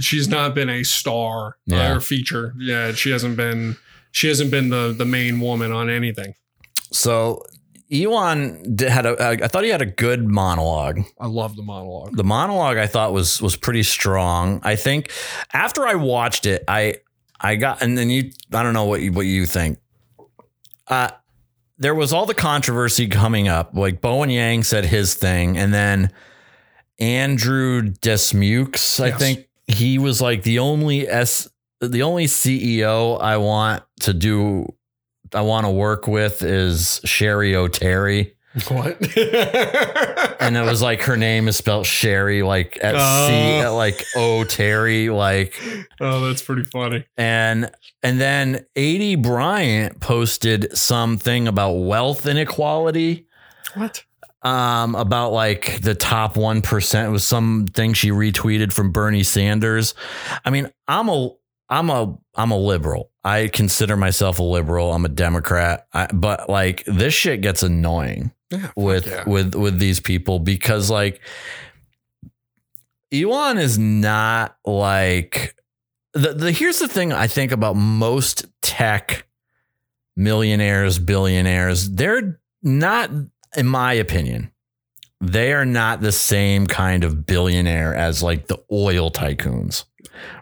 [0.00, 1.94] She's not been a star Yeah.
[1.94, 2.54] or feature.
[2.58, 3.76] Yeah, she hasn't been.
[4.10, 6.34] She hasn't been the the main woman on anything.
[6.92, 7.42] So.
[7.92, 9.16] Elon had a.
[9.44, 11.00] I thought he had a good monologue.
[11.20, 12.16] I love the monologue.
[12.16, 14.60] the monologue I thought was was pretty strong.
[14.62, 15.10] I think
[15.52, 16.96] after I watched it, I
[17.40, 19.78] I got and then you I don't know what you what you think.
[20.88, 21.10] Uh
[21.78, 23.74] there was all the controversy coming up.
[23.74, 26.10] Like Bowen Yang said his thing, and then
[26.98, 29.18] Andrew Dismukes, I Yes.
[29.18, 31.48] think he was like the only S
[31.80, 34.72] the only CEO I want to do
[35.34, 38.32] I want to work with is Cheri Oteri
[38.68, 39.00] What?
[40.40, 42.94] and it was like her name is spelled Cheri, like at
[43.28, 43.74] C, Oh.
[43.76, 45.54] like O Terry, like
[46.00, 47.06] oh, that's pretty funny.
[47.16, 47.70] and
[48.02, 53.26] and then Aidy Bryant posted something about wealth inequality,
[53.74, 54.04] What?
[54.42, 57.10] um, about like the top one percent.
[57.12, 59.94] Was something she retweeted from Bernie Sanders.
[60.44, 61.30] I mean, I'm a
[61.68, 63.11] I'm a I'm a liberal.
[63.24, 64.92] I consider myself a liberal.
[64.92, 68.70] I'm a Democrat, I, but like this shit gets annoying Yeah.
[68.76, 69.24] with yeah.
[69.26, 71.20] with with these people because like
[73.12, 75.54] Elon is not like
[76.14, 79.26] the, the here's the thing I think about most tech
[80.16, 83.10] millionaires billionaires they're not
[83.56, 84.50] in my opinion
[85.22, 89.84] they are not the same kind of billionaire as like the oil tycoons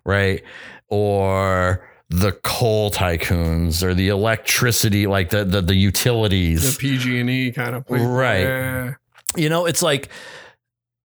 [0.05, 0.43] right
[0.89, 7.31] or the coal tycoons or the electricity like the the, the utilities the PG and
[7.31, 8.03] E kind of place.
[8.03, 8.41] Right.
[8.41, 8.95] Yeah.
[9.37, 10.09] you know it's like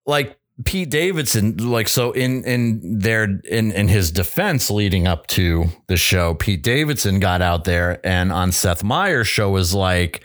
[0.07, 5.65] like Pete Davidson like so in in their in in his defense leading up to
[5.87, 10.23] the show Pete Davidson got out there and on Seth Meyers show was like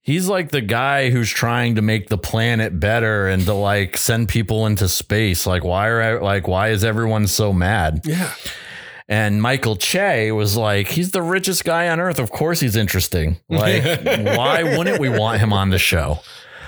[0.00, 4.28] he's like the guy who's trying to make the planet better and to like send
[4.28, 8.32] people into space like why are I, like why is everyone so mad Yeah.
[9.08, 12.18] And Michael Che was like, he's the richest guy on earth.
[12.18, 13.38] Of course he's interesting.
[13.48, 16.20] Like, why wouldn't we want him on the show?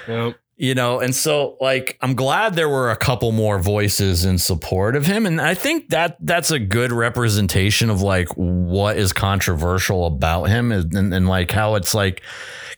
[0.07, 0.37] Yep.
[0.59, 4.97] You know, and so like I'm glad there were a couple more voices in support
[4.97, 5.27] of him.
[5.27, 10.73] And I think that that's a good representation of like what is controversial about him
[10.73, 12.23] and, and, and like how it's like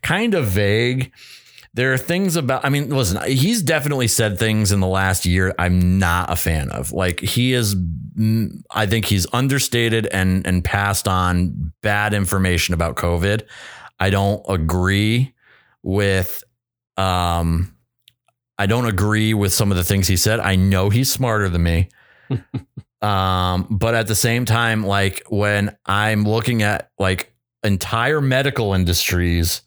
[0.03, 1.13] kind of vague.
[1.79, 5.55] There are things about, I mean, listen, he's definitely said things in the last year
[5.61, 6.91] I'm not a fan of.
[6.91, 12.97] Like he is, mm, I think he's understated and and passed on bad information about
[12.97, 13.43] COVID.
[14.01, 15.33] I don't agree
[15.85, 16.43] with,
[16.97, 17.73] um,
[18.59, 20.41] I don't agree with some of the things he said.
[20.41, 21.91] I know he's smarter than me.
[23.03, 27.33] um, but at the same time, like when I'm looking at like
[27.69, 29.63] entire medical industries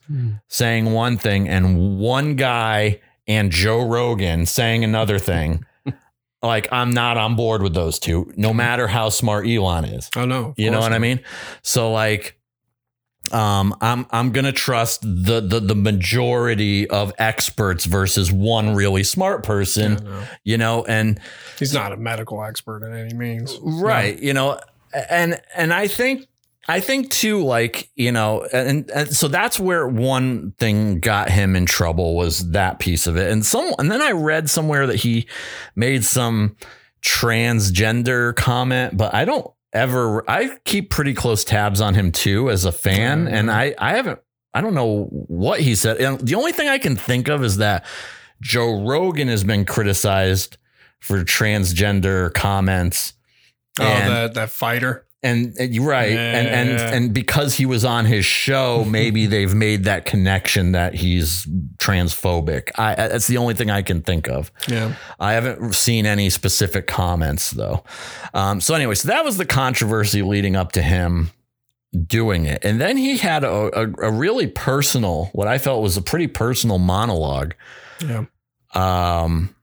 [0.48, 5.64] saying one thing and one guy and Joe Rogan saying another thing.
[6.42, 10.10] like I'm not on board with those two, no matter how smart Elon is.
[10.14, 10.52] I know.
[10.58, 11.20] You know what I mean?
[11.62, 12.38] So like
[13.30, 19.04] um I'm I'm going to trust the the the majority of experts versus one really
[19.04, 20.04] smart person,
[20.42, 21.20] you know, and
[21.58, 23.56] He's not a medical expert in any means.
[23.62, 24.58] right you know
[25.08, 26.26] and and i think
[26.68, 31.56] i think too like you know and, and so that's where one thing got him
[31.56, 34.96] in trouble was that piece of it and some and then i read somewhere that
[34.96, 35.26] he
[35.74, 36.56] made some
[37.02, 42.64] transgender comment but i don't ever i keep pretty close tabs on him too as
[42.64, 44.18] a fan and i i haven't
[44.54, 47.56] i don't know what he said and the only thing i can think of is
[47.56, 47.84] that
[48.40, 50.58] joe rogan has been criticized
[51.00, 53.14] for transgender comments.
[53.80, 55.04] Oh, And- that that fighter.
[55.24, 56.10] And, and you're right.
[56.10, 56.92] And and Yeah.
[56.94, 61.46] and because he was on his show, maybe they've made that connection that he's
[61.78, 62.70] transphobic.
[62.76, 64.50] I that's the only thing I can think of.
[64.66, 64.94] Yeah.
[65.20, 67.84] I haven't seen any specific comments though.
[68.34, 71.30] Um, so anyway, so that was the controversy leading up to him
[72.06, 72.64] doing it.
[72.64, 76.26] And then he had a, a, a really personal, what I felt was a pretty
[76.26, 77.54] personal monologue.
[78.00, 78.24] Yeah.
[78.74, 79.54] Um,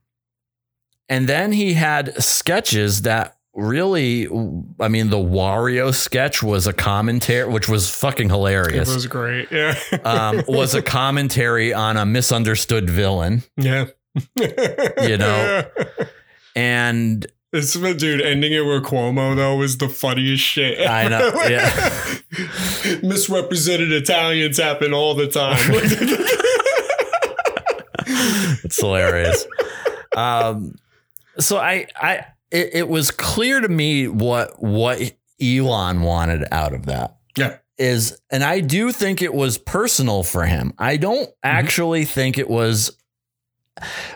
[1.10, 4.28] and then he had sketches that really,
[4.80, 8.90] I mean, the Wario sketch was a commentary, which was fucking hilarious.
[8.90, 9.52] It was great.
[9.52, 9.78] Yeah.
[10.04, 13.44] um, was a commentary on a misunderstood villain.
[13.58, 13.88] yeah.
[14.36, 15.64] You know?
[16.56, 20.86] And It's dude, ending it with Cuomo though was the funniest shit.
[20.88, 22.16] I know, yeah.
[23.02, 25.58] Misrepresented Italians happen all the time.
[28.64, 29.46] it's hilarious.
[30.18, 30.76] Um,
[31.38, 36.86] so I, I, it, it was clear to me what what Elon wanted out of
[36.88, 37.16] that.
[37.38, 37.58] Yeah.
[37.78, 40.74] is, and I do think it was personal for him.
[40.78, 42.92] I don't actually think it was.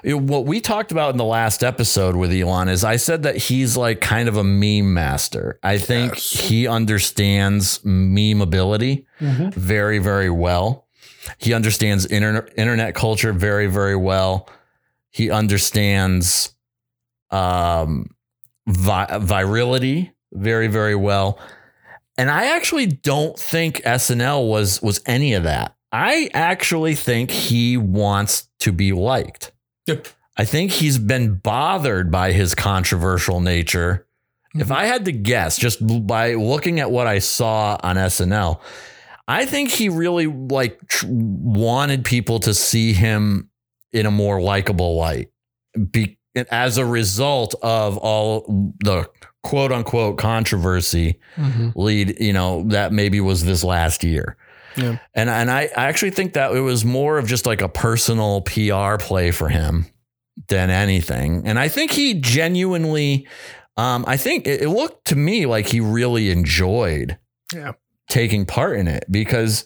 [0.04, 3.38] it- what we talked about in the last episode with Elon is I said that
[3.38, 5.60] he's like kind of a meme master.
[5.64, 6.32] I think Yes.
[6.50, 9.54] he understands memeability Mhm.
[9.54, 10.88] very, very well.
[11.38, 14.50] He understands internet internet culture very, very well.
[15.12, 16.54] He understands
[17.32, 18.10] um,
[18.68, 21.40] vi- virility very, very well.
[22.18, 25.76] And I actually don't think SNL was was any of that.
[25.92, 29.52] I actually think he wants to be liked.
[29.88, 30.08] Yep.
[30.38, 34.08] I think he's been bothered by his controversial nature.
[34.56, 34.74] If mm-hmm.
[34.74, 38.60] I had to guess, just by looking at what I saw on SNL,
[39.28, 43.50] I think he really like tr- wanted people to see him
[43.92, 45.30] in a more likable light.
[45.92, 46.18] Be-
[46.52, 49.10] as a result of all the
[49.44, 51.74] quote unquote controversy Mhm.
[51.76, 54.38] lead, you know, that maybe was this last year.
[54.76, 54.98] Yeah.
[55.14, 58.42] And and I, I actually think that it was more of just like a personal
[58.42, 59.86] PR play for him
[60.48, 61.44] than anything.
[61.46, 63.28] And I think he genuinely
[63.78, 67.18] um I think it, it looked to me like he really enjoyed
[67.54, 67.74] Yeah.
[68.10, 69.66] taking part in it because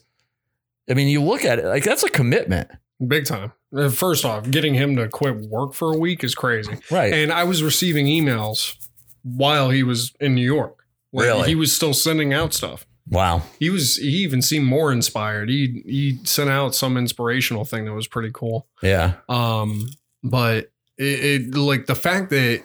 [0.90, 2.70] I mean you look at it like that's a commitment.
[3.06, 3.52] Big time.
[3.76, 6.78] Uh, First off, getting him to quit work for a week is crazy.
[6.90, 7.14] Right.
[7.14, 8.76] And I was receiving emails
[9.24, 10.84] while he was in New York.
[11.14, 11.48] Really?
[11.48, 12.86] He was still sending out stuff.
[13.10, 13.42] wow.
[13.60, 15.50] He was he even seemed more inspired.
[15.50, 18.68] He he sent out some inspirational thing that was pretty cool.
[18.84, 19.14] Yeah.
[19.30, 19.90] Um,
[20.24, 22.64] but it, it like the fact that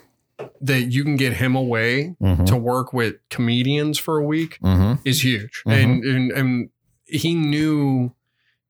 [0.60, 2.46] that you can get him away Mhm.
[2.46, 4.98] to work with comedians for a week Mhm.
[5.04, 5.62] is huge.
[5.66, 5.72] Mhm.
[5.82, 6.68] And, and and
[7.04, 8.12] he knew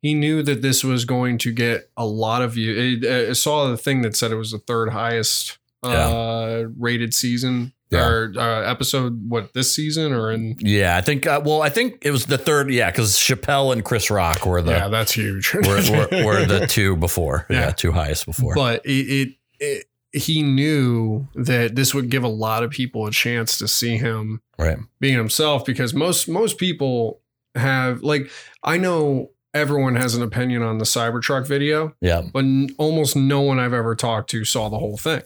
[0.03, 3.01] he knew that this was going to get a lot of you.
[3.09, 7.73] I, I saw the thing that said it was the third highest uh rated season
[7.91, 8.07] Yeah.
[8.07, 12.05] or uh, episode what this season or in Yeah, I think uh, well I think
[12.07, 15.53] it was the third yeah cuz Chappelle and Chris Rock were the yeah that's huge
[15.55, 17.47] were, were, were the two before.
[17.51, 17.71] Yeah, Yeah.
[17.73, 18.55] two highest before.
[18.55, 19.29] but it, it,
[19.59, 23.97] it he knew that this would give a lot of people a chance to see
[23.97, 24.79] him right.
[25.01, 27.21] being himself because most most people
[27.57, 28.31] have like
[28.63, 32.23] I know everyone has an opinion on the Cybertruck video, Yeah.
[32.33, 35.23] but n- almost no one I've ever talked to saw the whole thing.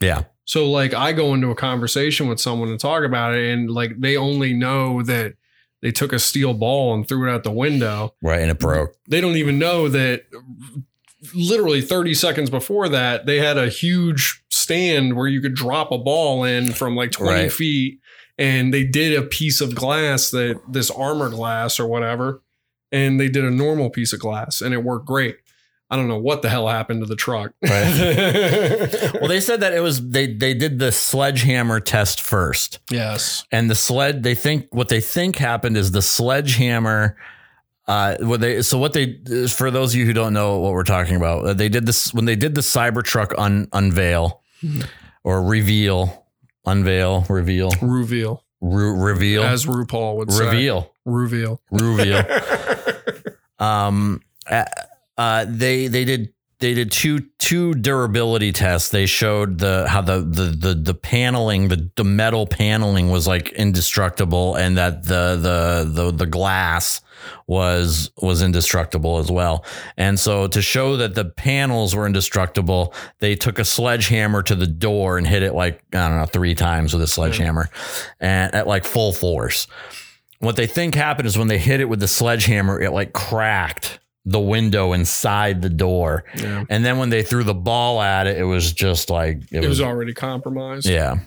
[0.00, 0.24] Yeah.
[0.44, 4.00] So like I go into a conversation with someone and talk about it and like
[4.00, 5.34] they only know that
[5.82, 8.14] they took a steel ball and threw it out the window.
[8.20, 8.40] Right.
[8.40, 8.94] And it broke.
[9.08, 10.24] They don't even know that
[11.34, 15.98] literally 30 seconds before that they had a huge stand where you could drop a
[15.98, 17.52] ball in from like 20 Right.
[17.52, 18.00] feet
[18.38, 22.42] and they did a piece of glass that this armor glass or whatever
[22.92, 25.36] and they did a normal piece of glass and it worked great.
[25.92, 27.52] I don't know what the hell happened to the truck.
[27.62, 32.78] Well, they said that it was they they did the sledgehammer test first.
[32.90, 33.44] yes.
[33.52, 37.16] And the sled they think what they think happened is the sledgehammer
[37.88, 39.18] uh what they so what they
[39.48, 42.14] for those of you who don't know what we're talking about, uh, they did this
[42.14, 44.86] when they did the Cybertruck un, unveil Mhm.
[45.24, 46.26] or reveal,
[46.66, 48.44] unveil, reveal, Reveal.
[48.60, 50.44] re, reveal, As RuPaul would say.
[50.44, 51.60] reveal, Reveal.
[51.70, 52.22] reveal.
[53.58, 54.64] um uh,
[55.18, 60.20] uh they they did they did two two durability tests they showed the how the
[60.20, 65.90] the the, the paneling the, the metal paneling was like indestructible and that the the
[65.90, 67.00] the the glass
[67.46, 69.64] was was indestructible as well
[69.96, 74.66] and so to show that the panels were indestructible they took a sledgehammer to the
[74.66, 77.68] door and hit it like i don't know three times with a sledgehammer
[78.20, 79.66] and at like full force
[80.40, 84.00] what they think happened is when they hit it with the sledgehammer, it like cracked
[84.26, 86.24] the window inside the door.
[86.36, 86.64] yeah.
[86.68, 89.80] And then when they threw the ball at it, it was just like It was
[89.80, 90.86] already compromised.
[90.86, 91.20] yeah,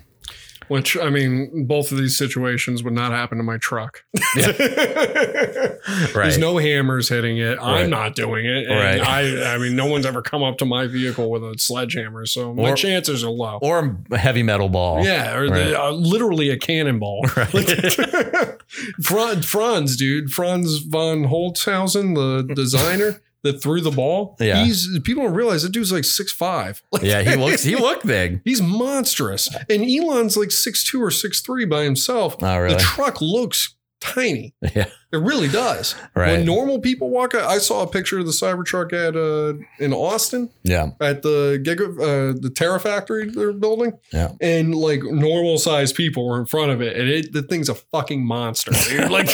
[0.74, 4.04] Which I mean, both of these situations would not happen to my truck.
[4.36, 4.58] Right.
[6.16, 7.60] There's no hammers hitting it.
[7.60, 7.84] Right.
[7.84, 8.66] I'm not doing it.
[8.68, 9.00] And Right.
[9.00, 12.56] I I mean, no one's ever come up to my vehicle with a sledgehammer, so
[12.56, 13.60] my Or- chances are low.
[13.62, 15.04] or a heavy metal ball.
[15.06, 15.66] yeah, or Right.
[15.68, 17.24] the, uh, literally a cannonball.
[19.04, 24.36] Franz, Franz, dude, Franz von Holzhausen, the designer that threw the ball.
[24.40, 24.64] Yeah.
[24.64, 26.82] he's people don't realize that dude's like six five.
[26.92, 28.42] Like, yeah, he looks he looked big.
[28.46, 32.38] He's monstrous, and Elon's like six two or six three by himself.
[32.42, 32.76] Oh, really?
[32.76, 34.54] The truck looks tiny.
[34.76, 34.86] Yeah.
[35.12, 35.94] It really does.
[36.16, 36.32] Right.
[36.32, 39.94] When normal people walk out, I saw a picture of the Cybertruck at uh, in
[39.94, 40.88] Austin Yeah.
[41.00, 43.94] at the Giga, uh, the Terra factory they're building.
[44.12, 44.30] Yeah.
[44.42, 47.76] And like normal sized people were in front of it, and it the thing's a
[47.76, 49.12] fucking monster, dude.
[49.12, 49.28] Like,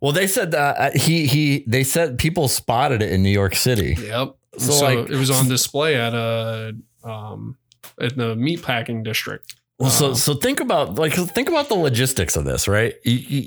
[0.00, 3.96] Well, they said uh, he he they said people spotted it in New York City.
[3.98, 4.36] yep.
[4.56, 6.74] So, So, like- it was on display at a
[7.04, 7.56] um
[8.00, 9.56] at the meatpacking district.
[9.78, 12.94] Well, so Uh, so think about like think about the logistics of this, right?
[13.04, 13.40] You,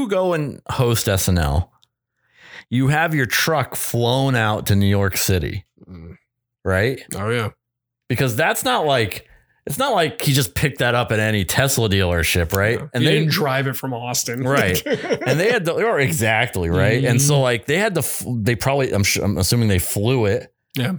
[0.00, 1.68] you go and host SNL.
[2.70, 6.16] You have your truck flown out to New York City, Mm.
[6.64, 7.02] right?
[7.14, 7.50] Oh yeah.
[8.08, 9.25] Because that's not like
[9.66, 12.78] it's not like he just picked that up at any Tesla dealership, right?
[12.80, 14.80] And And they didn't drive it from Austin, Right.
[14.86, 18.54] and they had the or exactly right, and so like they had to f- they
[18.56, 20.94] probably I'm sure, I'm assuming they flew it Yeah.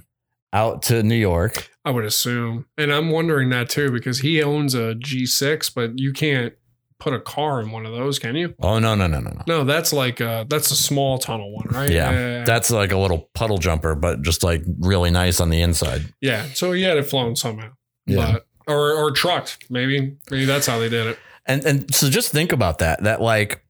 [0.53, 1.69] out to New York.
[1.85, 6.11] I would assume, and I'm wondering that too because he owns a G6, but you
[6.11, 6.53] can't
[6.99, 8.53] put a car in one of those, can you?
[8.61, 9.43] Oh no no no no no.
[9.47, 11.89] No, that's like uh that's a small tunnel one, right?
[11.91, 16.11] Yeah, That's like a little puddle jumper, but just like really nice on the inside.
[16.21, 16.47] yeah.
[16.53, 17.69] So he had it flown somehow,
[18.07, 18.31] Yeah.
[18.33, 19.65] but or or trucked.
[19.69, 21.19] Maybe maybe that's how they did it.
[21.45, 23.03] And and so just think about that.
[23.03, 23.63] That like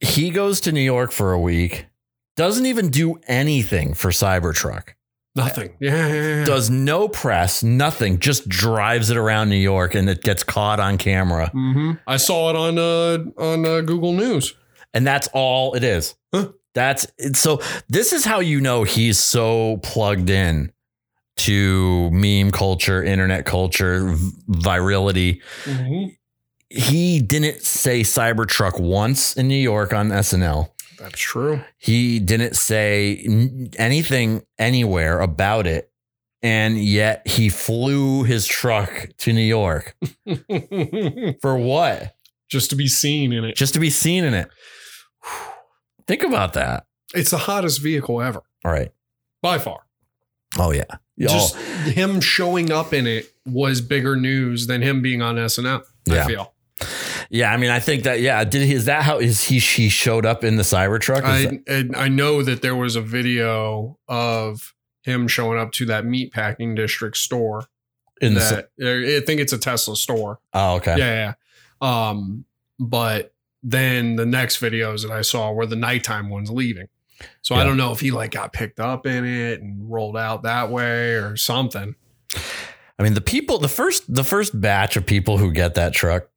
[0.00, 1.86] he goes to New York for a week,
[2.36, 4.90] doesn't even do anything for Cybertruck.
[5.34, 5.74] Nothing.
[5.80, 6.08] Yeah.
[6.08, 6.44] yeah, yeah.
[6.44, 10.98] Does no press, nothing, just drives it around New York and it gets caught on
[10.98, 11.50] camera.
[11.54, 11.98] Mhm.
[12.06, 14.54] I saw it on uh on uh, Google News.
[14.92, 16.14] And that's all it is.
[16.34, 16.48] Huh.
[16.74, 17.36] That's it.
[17.36, 20.70] so this is how you know he's so plugged in
[21.46, 25.40] to meme culture, internet culture, v- virality.
[25.64, 26.16] Mhm.
[26.70, 30.70] He didn't say Cybertruck once in New York on SNL.
[30.98, 31.62] That's true.
[31.78, 33.26] He didn't say
[33.76, 35.90] anything anywhere about it.
[36.44, 39.96] And yet he flew his truck to New York
[41.40, 42.14] for what?
[42.50, 43.54] Just to be seen in it.
[43.56, 44.48] Just to be seen in it.
[46.06, 46.86] Think about that.
[47.14, 48.90] It's the hottest vehicle ever All right.
[49.40, 49.80] by far.
[50.58, 50.96] Oh, yeah.
[51.18, 51.58] Just Oh,
[51.90, 55.84] him showing up in it was bigger news than him being on SNL.
[56.06, 56.24] Yeah.
[56.24, 56.54] I feel.
[57.30, 57.52] yeah.
[57.52, 58.42] I mean, I think that, yeah.
[58.44, 61.22] Did he, is that how is he, she showed up in the Cybertruck?
[61.22, 66.04] I that- I know that there was a video of him showing up to that
[66.04, 67.66] meatpacking district store.
[68.20, 70.38] in the, that I think it's a Tesla store.
[70.54, 70.96] oh, okay.
[70.98, 71.34] Yeah,
[71.82, 72.08] yeah.
[72.10, 72.44] Um,
[72.78, 73.34] but
[73.64, 76.86] then the next videos that I saw were the nighttime ones leaving.
[77.42, 80.42] So I don't know if he like got picked up in it and rolled out
[80.44, 81.94] that way or something.
[82.98, 86.28] I mean, the people, the first, the first batch of people who get that truck,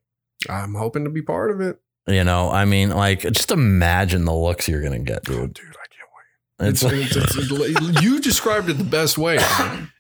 [0.50, 1.80] I'm hoping to be part of it.
[2.08, 5.54] you know, I mean, like, just imagine the looks you're going to get, Oh, dude.
[5.54, 6.70] dude, I can't wait.
[6.70, 6.84] It's,
[7.16, 9.36] It's, it's, it's, you described it the best way.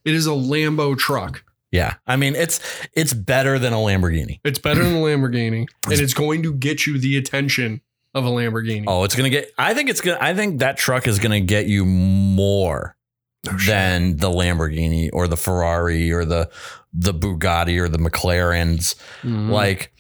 [0.06, 1.44] It is a Lambo truck.
[1.72, 1.96] yeah.
[2.08, 2.60] I mean, it's,
[2.94, 4.40] it's better than a Lamborghini.
[4.44, 7.82] It's better than a Lamborghini, and it's going to get you the attention
[8.16, 8.86] of a Lamborghini.
[8.88, 11.32] Oh, it's going to get, I think it's to, I think that truck is going
[11.32, 12.96] to get you more
[13.58, 13.68] shit.
[13.68, 16.50] than the Lamborghini or the Ferrari or the,
[16.94, 18.96] the Bugatti or the McLarens.
[19.22, 19.50] Mhm.
[19.52, 19.92] Like,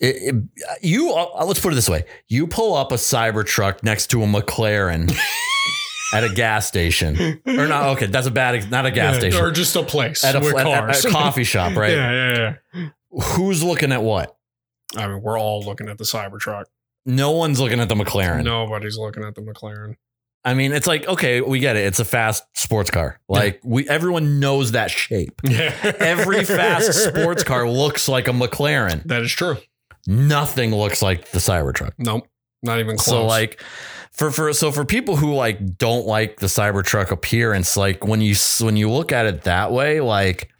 [0.00, 0.44] it, it-
[0.82, 4.26] you, uh, let's put it this way: you pull up a Cybertruck next to a
[4.26, 5.14] McLaren
[6.14, 7.96] at a gas station, or not?
[7.96, 10.38] Okay, that's a bad, not a gas Yeah, station, or just a place at a,
[10.38, 11.04] at- at cars.
[11.04, 11.92] a coffee shop, right?
[11.92, 12.88] Yeah, yeah, yeah.
[13.34, 14.34] Who's looking at what?
[14.96, 16.64] I mean, we're all looking at the Cybertruck.
[17.06, 18.44] No one's looking at the McLaren.
[18.44, 19.96] Nobody's looking at the McLaren.
[20.44, 21.86] I mean, it's like okay, we get it.
[21.86, 23.20] It's a fast sports car.
[23.28, 25.40] Like we, everyone knows that shape.
[25.48, 25.74] Yeah.
[25.98, 29.02] Every fast sports car looks like a McLaren.
[29.04, 29.56] That is true.
[30.06, 31.92] Nothing looks like the Cybertruck.
[31.98, 32.26] Nope.
[32.62, 33.06] Not even close.
[33.06, 33.62] So like
[34.12, 38.34] for for so for people who like don't like the Cybertruck appearance, like when you
[38.60, 40.50] when you look at it that way, like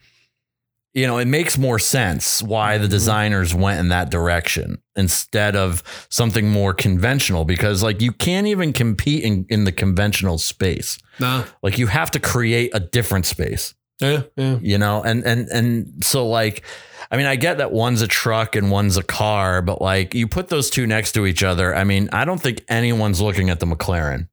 [0.93, 2.91] you know, it makes more sense why the Mhm.
[2.91, 8.73] designers went in that direction instead of something more conventional because like you can't even
[8.73, 10.97] compete in, in the conventional space.
[11.19, 11.43] nah.
[11.63, 14.57] Like you have to create a different space Yeah, yeah.
[14.61, 16.63] you know and and and so like
[17.11, 20.27] i mean i get that one's a truck and one's a car but like you
[20.27, 23.59] put those two next to each other i mean i don't think anyone's looking at
[23.59, 24.27] the mclaren.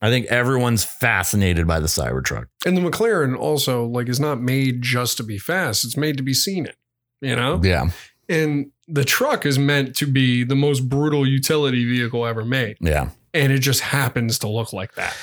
[0.00, 2.46] I think everyone's fascinated by the Cybertruck.
[2.64, 5.84] And the McLaren also like is not made just to be fast.
[5.84, 6.76] It's made to be seen it.
[7.20, 7.60] You know?
[7.64, 7.90] Yeah,
[8.28, 12.76] And the truck is meant to be the most brutal utility vehicle ever made.
[12.80, 13.10] yeah.
[13.34, 15.14] And it just happens to look like that.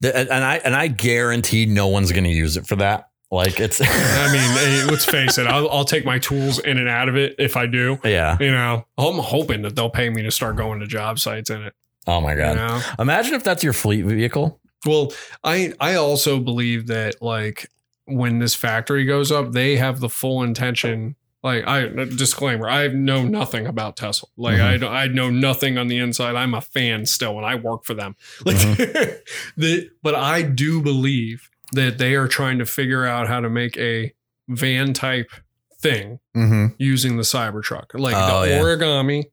[0.00, 3.10] The- and I and I guarantee no one's going to use it for that.
[3.30, 3.80] Like it's.
[3.84, 7.36] I mean, let's face it, I'll, I'll take my tools in and out of it
[7.38, 7.98] if I do.
[8.04, 8.36] yeah.
[8.40, 11.62] You know, I'm hoping that they'll pay me to start going to job sites in
[11.62, 11.72] it.
[12.06, 12.56] Oh my You god.
[12.56, 12.80] know?
[12.98, 14.60] Imagine if that's your fleet vehicle.
[14.86, 15.12] Well,
[15.44, 17.68] I I also believe that like
[18.06, 21.14] when this factory goes up, they have the full intention.
[21.44, 24.28] Like I disclaimer, I know nothing about Tesla.
[24.36, 26.36] Like I don't- I know nothing on the inside.
[26.36, 28.14] I'm a fan still, and I work for them.
[28.44, 28.56] Like,
[29.56, 33.76] the, but I do believe that they are trying to figure out how to make
[33.76, 34.12] a
[34.48, 35.30] van type
[35.80, 36.74] thing Mm-hmm.
[36.78, 38.60] using the Cybertruck, like Oh, the yeah.
[38.60, 39.24] origami,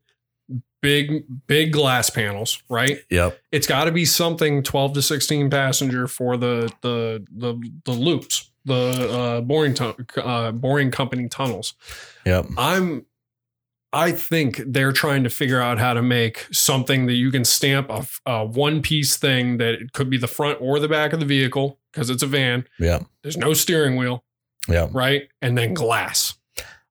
[0.82, 3.00] big big glass panels, right?
[3.10, 3.40] Yep.
[3.52, 8.52] it's got to be something 12 to 16 passenger for the the the the loops
[8.66, 11.74] the uh boring tu- uh boring company tunnels
[12.26, 12.48] Yep.
[12.58, 13.06] i'm
[13.94, 17.90] i think they're trying to figure out how to make something that you can stamp
[17.90, 21.20] a, a one piece thing that it could be the front or the back of
[21.22, 23.00] the vehicle because it's a van Yeah.
[23.24, 24.24] there's no steering wheel
[24.68, 24.90] Yeah.
[24.92, 26.36] right and then glass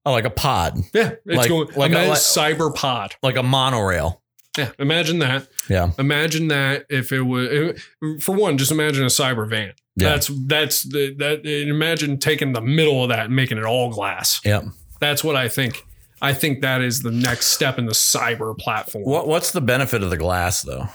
[0.08, 3.42] Oh, like a pod, yeah it's Like- going like a- a cyber pod like a
[3.42, 4.22] monorail.
[4.56, 5.90] yeah imagine that Yeah.
[5.98, 7.78] Imagine that if it was
[8.22, 9.74] for one, just imagine a cyber van.
[9.96, 10.10] Yeah.
[10.10, 14.40] That's that's the that imagine taking the middle of that and making it all glass.
[14.44, 14.64] Yep.
[15.00, 15.84] That's what I think.
[16.22, 19.04] I think that is the next step in the cyber platform.
[19.04, 20.88] What What's the benefit of the glass though?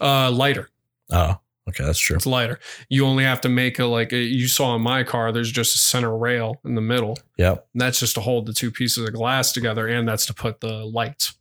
[0.00, 0.68] Uh, lighter.
[1.12, 1.38] Oh,
[1.68, 2.16] okay, that's true.
[2.16, 2.58] It's lighter.
[2.88, 5.32] You only have to make a like a, you saw in my car.
[5.32, 7.18] There's just a center rail in the middle.
[7.38, 7.66] Yep.
[7.74, 10.60] And that's just to hold the two pieces of glass together, and that's to put
[10.60, 11.34] the lights.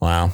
[0.00, 0.32] Wow.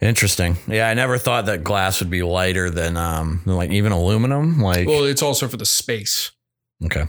[0.00, 0.56] Interesting.
[0.66, 4.60] Yeah, I never thought that glass would be lighter than um than like even aluminum.
[4.60, 6.32] Like Well, it's also for the space.
[6.84, 7.06] okay.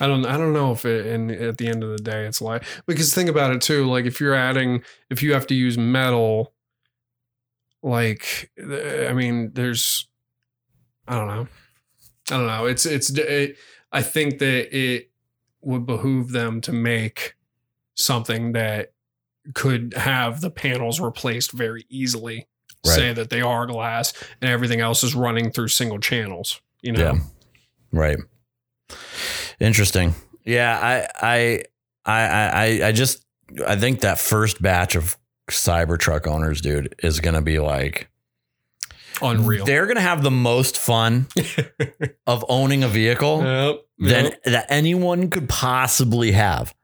[0.00, 2.40] I don't I don't know if it and at the end of the day it's
[2.40, 5.78] like because think about it too like if you're adding if you have to use
[5.78, 6.53] metal
[7.84, 10.08] like eh, I mean there's
[11.06, 11.46] I don't know
[12.30, 13.56] I don't know it's it's it,
[13.92, 15.10] I think that it
[15.60, 17.34] would behoove them to make
[17.94, 18.92] something that
[19.54, 22.48] could have the panels replaced very easily
[22.86, 22.96] Right.
[22.96, 24.12] say that they are glass
[24.42, 27.18] and everything else is running through single channels you know Yeah.
[27.92, 28.18] Right.
[29.60, 30.14] Interesting.
[30.44, 31.62] Yeah, I I
[32.04, 32.20] I
[32.82, 33.24] I I just
[33.66, 35.16] I think that first batch of
[35.50, 38.08] Cybertruck owners, dude, is gonna be like
[39.22, 41.26] unreal They're gonna have the most fun
[42.26, 43.76] of owning a vehicle Yep.
[43.98, 44.42] than Yep.
[44.44, 46.74] that anyone could possibly have.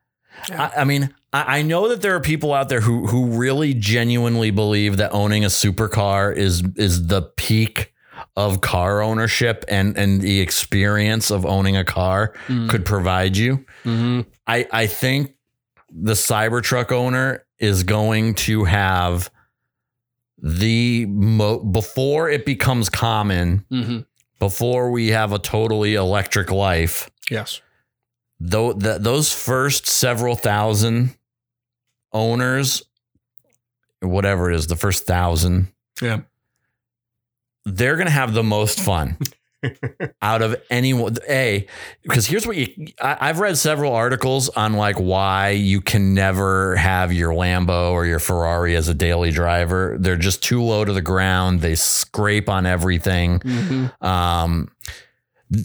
[0.49, 0.71] Yeah.
[0.77, 3.75] I, I mean, I, I know that there are people out there who who really
[3.75, 7.93] genuinely believe that owning a supercar is is the peak
[8.37, 12.69] of car ownership and and the experience of owning a car Mm.
[12.71, 13.65] could provide you.
[13.85, 14.27] Mhm.
[14.47, 15.33] I I think
[15.93, 19.31] the Cybertruck owner is going to have
[20.43, 24.07] the mo- before it becomes common Mhm.
[24.39, 27.61] before we have a totally electric life Yes.
[28.41, 31.15] though the, those first several thousand
[32.13, 32.83] owners
[34.01, 35.69] whatever it is the first thousand
[36.01, 36.21] Yeah.
[37.67, 39.19] they're gonna have the most fun
[40.23, 41.67] out of anyone a
[42.03, 42.69] because here's what you
[43.01, 48.07] I, i've read several articles on like why you can never have your lambo or
[48.07, 52.49] your ferrari as a daily driver they're just too low to the ground they scrape
[52.49, 54.03] on everything Mhm.
[54.03, 54.69] um,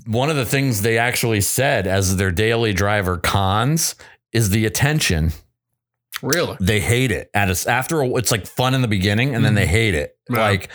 [0.07, 3.93] one of the things they actually said as their daily driver cons
[4.33, 5.31] is the attention.
[6.23, 6.57] Really?
[6.59, 9.53] They hate it at us after a- it's like fun in the beginning and then
[9.53, 10.17] they hate it.
[10.27, 10.39] Yeah.
[10.39, 10.69] Like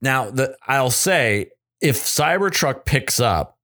[0.00, 3.58] now, the I'll say if Cybertruck picks up,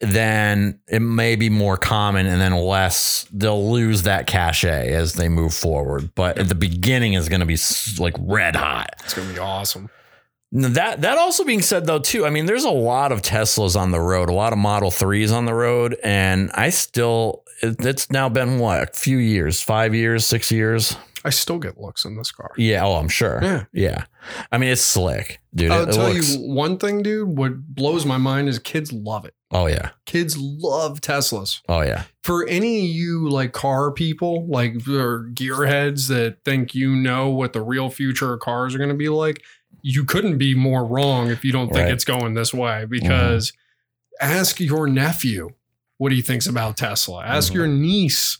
[0.00, 5.28] then it may be more common and then less they'll lose that cachet as they
[5.28, 6.14] move forward.
[6.14, 7.58] But at the beginning is going to be
[7.98, 8.94] like red hot.
[9.04, 9.90] It's gonna be awesome.
[10.52, 13.76] Now, That that also being said though too, I mean there's a lot of Teslas
[13.78, 17.84] on the road, a lot of Model 3s on the road and I still it,
[17.84, 20.96] it's now been what, a few years, 5 years, 6 years.
[21.24, 22.50] I still get looks in this car.
[22.56, 23.40] Yeah, oh, I'm sure.
[23.42, 23.64] Yeah.
[23.72, 24.04] Yeah.
[24.50, 25.70] I mean it's slick, dude.
[25.70, 27.28] I'll It- it tell looks- you one thing, dude.
[27.36, 29.34] What blows my mind is kids love it.
[29.50, 29.90] Oh yeah.
[30.06, 31.60] Kids love Teslas.
[31.68, 32.04] Oh yeah.
[32.22, 37.52] For any of you like car people, like or gearheads that think you know what
[37.52, 39.42] the real future of cars are going to be like,
[39.82, 41.84] you couldn't be more wrong if you don't think Right.
[41.86, 41.94] Mm-hmm.
[41.94, 42.84] it's going this way.
[42.84, 43.52] Because
[44.20, 45.50] ask your nephew
[45.98, 47.24] what he thinks about Tesla.
[47.24, 47.56] Ask Mhm.
[47.56, 48.38] your niece.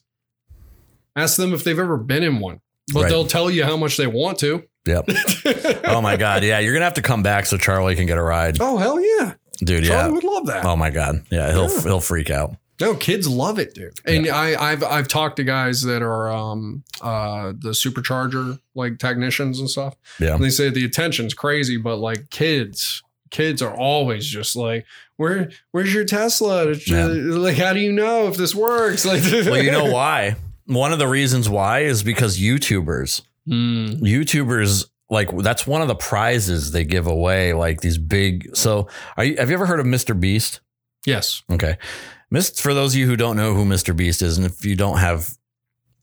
[1.16, 2.60] Ask them if they've ever been in one.
[2.92, 3.08] But Right.
[3.08, 4.64] they'll tell you how much they want to.
[4.86, 5.08] Yep.
[5.84, 6.42] Oh my god.
[6.44, 9.00] Yeah, you're gonna have to come back so Charlie can get a ride, oh hell
[9.00, 9.84] yeah, dude.
[9.84, 9.90] Yeah.
[9.90, 10.14] Charlie Yeah.
[10.14, 10.64] would love that.
[10.64, 11.24] Oh my god.
[11.30, 11.80] Yeah, he'll Yeah.
[11.82, 12.54] he'll freak out.
[12.80, 13.92] No, kids love it, dude.
[14.06, 19.60] And I, I've I've talked to guys that are um uh the supercharger like technicians
[19.60, 19.96] and stuff.
[20.18, 20.34] Yeah.
[20.34, 24.86] And they say the attention's crazy, but like kids, kids are always just like,
[25.16, 26.72] where where's your Tesla?
[26.86, 27.04] Yeah.
[27.06, 29.04] Like, how do you know if this works?
[29.10, 30.36] Like, Well, you know why?
[30.74, 35.94] One of the reasons why is because YouTubers, Mm, YouTubers, like that's one of the
[35.96, 37.52] prizes they give away.
[37.52, 38.54] Like these big.
[38.56, 39.36] So, are you?
[39.38, 40.18] Have you ever heard of Mr.
[40.18, 40.60] Beast?
[41.06, 41.42] yes.
[41.50, 41.76] Okay.
[42.56, 43.96] For those of you who don't know who Mr.
[43.96, 45.30] Beast is, and if you don't have,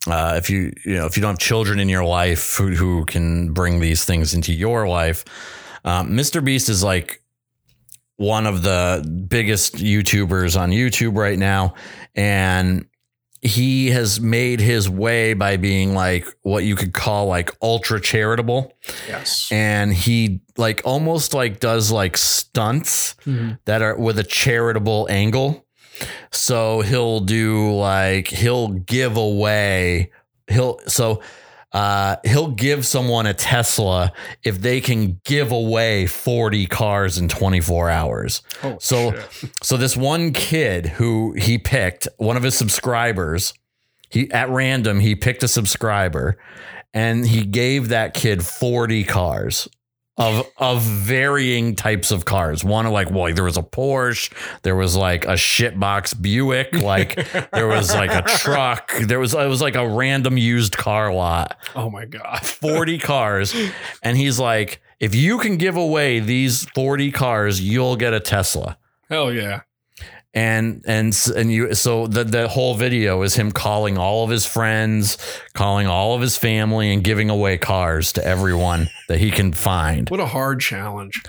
[0.07, 3.05] uh, if you, you know, if you don't have children in your life who, who
[3.05, 5.23] can bring these things into your life,
[5.85, 6.43] um, Mr.
[6.43, 7.21] Beast is like
[8.17, 11.75] one of the biggest YouTubers on YouTube right now.
[12.15, 12.87] And
[13.41, 18.73] he has made his way by being like what you could call like ultra charitable.
[19.07, 19.47] Yes.
[19.51, 23.59] And he like almost like does like stunts Mhm.
[23.65, 25.65] that are with a charitable angle.
[26.31, 30.11] So he'll do like he'll give away
[30.49, 31.21] he'll so
[31.73, 34.11] uh he'll give someone a Tesla
[34.43, 38.41] if they can give away 40 cars in 24 hours.
[38.63, 39.51] Oh, So- shit.
[39.63, 43.53] So this one kid who he picked, one of his subscribers,
[44.09, 46.37] he at random he picked a subscriber
[46.93, 49.67] and he gave that kid 40 cars
[50.17, 52.63] of of varying types of cars.
[52.63, 54.31] One of like, well, there was a Porsche,
[54.63, 57.15] there was like a shitbox Buick, like
[57.51, 61.57] there was like a truck, there was it was like a random used car lot.
[61.75, 62.39] oh my god.
[62.45, 63.55] 40 cars
[64.03, 68.77] and he's like, if you can give away these 40 cars, you'll get a Tesla
[69.09, 69.61] Hell yeah.
[70.37, 74.45] And and and you so the the whole video is him calling all of his
[74.45, 75.17] friends,
[75.53, 80.07] calling all of his family, and giving away cars to everyone that he can find.
[80.11, 81.23] What a hard challenge.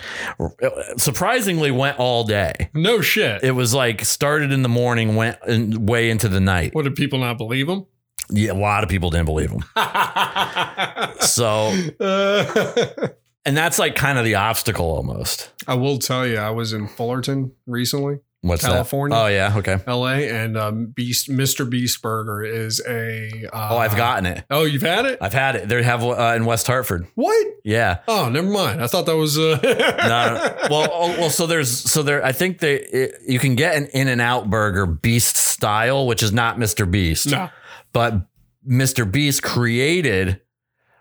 [0.98, 2.68] Surprisingly, went all day.
[2.74, 3.42] No shit.
[3.42, 6.74] It was like started in the morning, went in, way into the night.
[6.74, 7.86] what did people not believe him?
[8.30, 9.64] Yeah, a lot of people didn't believe him.
[11.20, 13.08] So, Uh,
[13.46, 15.50] and that's like kind of the obstacle almost.
[15.66, 19.16] I will tell you, I was in Fullerton recently, What's California?
[19.16, 19.24] that?
[19.24, 19.78] Oh yeah, okay.
[19.86, 21.68] LA, and um, Beast Mr.
[21.68, 23.46] Beast Burger is a.
[23.52, 24.44] Uh, Oh, I've gotten it.
[24.48, 25.18] Oh, you've had it?
[25.20, 25.68] I've had it.
[25.68, 27.08] They have uh, in West Hartford.
[27.16, 27.46] What?
[27.64, 27.98] Yeah.
[28.06, 28.80] Oh, never mind.
[28.80, 29.36] I thought that was.
[29.38, 30.68] Uh, no.
[30.70, 32.24] Well, oh, well, so there's so there.
[32.24, 36.22] I think they it, you can get an In and Out burger Beast style, which
[36.22, 36.88] is not Mr.
[36.88, 37.50] Beast, no.
[37.92, 38.14] but
[38.68, 39.10] Mr.
[39.10, 40.40] Beast created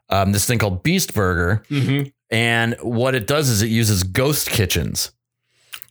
[0.10, 2.10] um, this thing called Beast Burger, Mm-hmm.
[2.32, 5.12] and what it does is it uses ghost kitchens.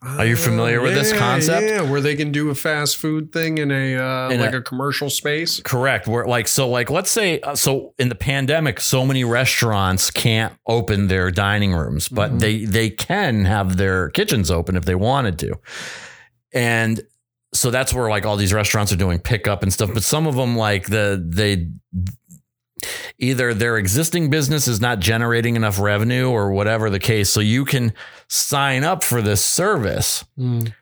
[0.06, 1.66] Are you familiar with this concept?
[1.66, 4.58] Yeah, where they can do a fast food thing in a uh, In like a-
[4.58, 5.60] a, commercial space.
[5.60, 6.06] Correct.
[6.06, 10.54] Where like so like let's say uh, so in the pandemic, so many restaurants can't
[10.66, 12.40] open their dining rooms, but Mhm.
[12.40, 15.54] they they can have their kitchens open if they wanted to,
[16.52, 17.00] and
[17.54, 19.90] so that's where like all these restaurants are doing pickup and stuff.
[19.94, 21.68] But some of them like the they
[23.18, 27.64] either their existing business is not generating enough revenue or whatever the case, so you
[27.64, 27.92] can
[28.28, 30.72] sign up for this service Mm.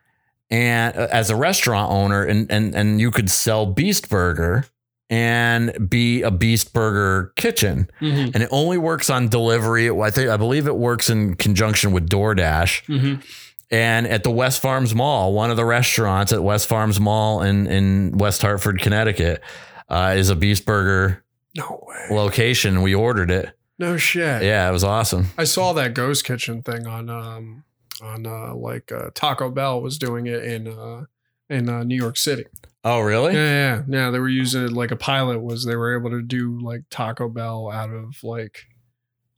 [0.51, 4.64] and uh, as a restaurant owner and and and you could sell beast burger
[5.11, 8.34] and be a beast burger kitchen Mhm.
[8.34, 12.09] and it only works on delivery i think i believe it works in conjunction with
[12.09, 13.22] doordash Mhm.
[13.70, 17.66] and at the west farms mall one of the restaurants at west farms mall in
[17.66, 19.42] in west hartford connecticut
[19.90, 21.22] uh, is a beast burger
[21.57, 22.07] No way.
[22.16, 24.42] location we ordered it No shit.
[24.42, 27.64] yeah it was awesome I saw that ghost kitchen thing on um
[28.02, 31.05] on uh like uh, Taco Bell was doing it in uh
[31.50, 32.44] in uh, New York City.
[32.84, 33.42] oh really Yeah,
[33.78, 34.11] yeah, yeah.
[34.11, 37.28] They were using it like a pilot was they were able to do like Taco
[37.28, 38.64] Bell out of like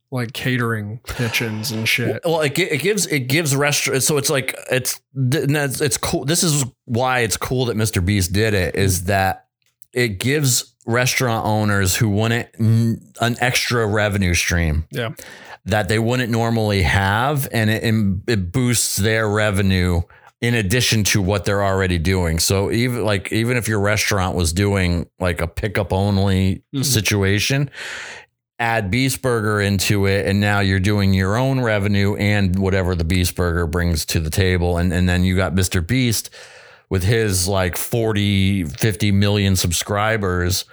[0.09, 2.21] like catering kitchens and shit.
[2.23, 4.01] Well, it, gi- it gives it gives restaurant.
[4.03, 6.23] So it's like it's it's it's cool.
[6.23, 8.03] This is why it's cool that Mr.
[8.03, 8.75] Beast did it.
[8.75, 9.47] Is that
[9.91, 14.85] it gives restaurant owners who wouldn't an extra revenue stream.
[14.89, 15.09] Yeah.
[15.65, 17.83] that they wouldn't normally have, and it
[18.31, 20.01] it boosts their revenue
[20.39, 22.39] in addition to what they're already doing.
[22.39, 26.85] So even like even if your restaurant was doing like a pickup only Mhm.
[26.85, 27.69] situation,
[28.59, 33.03] add Beast Burger into it, and now you're doing your own revenue and whatever the
[33.03, 34.77] Beast Burger brings to the table.
[34.77, 35.85] And, and then you got Mr.
[35.85, 36.29] Beast
[36.89, 40.65] with his like 40, 50 million subscribers,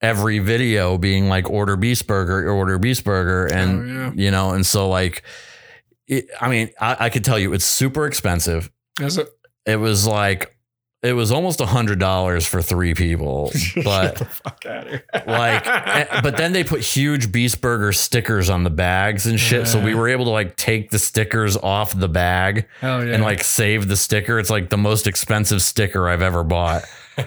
[0.00, 3.46] every video being like order Beast Burger, order Beast Burger.
[3.46, 4.12] And, Oh, yeah.
[4.14, 5.22] you know, and so like,
[6.06, 8.70] it, I mean, I, I could tell you it's super expensive.
[9.00, 9.28] Is it?
[9.66, 10.56] It was like
[11.02, 13.52] it was almost a hundred dollars for three people,
[13.84, 15.04] but the fuck out of here.
[15.26, 19.68] like, eh, but then they put huge Beast Burger stickers on the bags and shit.
[19.68, 23.14] So we were able to like take the stickers off the bag Hell yeah.
[23.14, 24.38] and like save the sticker.
[24.40, 26.82] It's like the most expensive sticker I've ever bought.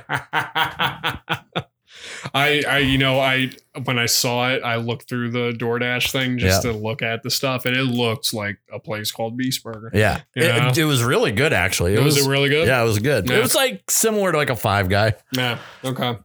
[2.34, 3.51] I, I, you know, I
[3.84, 7.30] when I saw it, I looked through the DoorDash thing just to look at the
[7.30, 9.91] stuff, and it looked like a place called Beast Burger.
[9.93, 10.69] Yeah, Yeah.
[10.69, 11.95] It, it was really good actually.
[11.95, 12.67] It was, was, it really good?
[12.67, 13.30] yeah, it was good.
[13.30, 13.38] Yeah.
[13.38, 15.13] It was like similar to like a Five Guy.
[15.36, 15.57] Yeah.
[15.84, 16.17] Okay.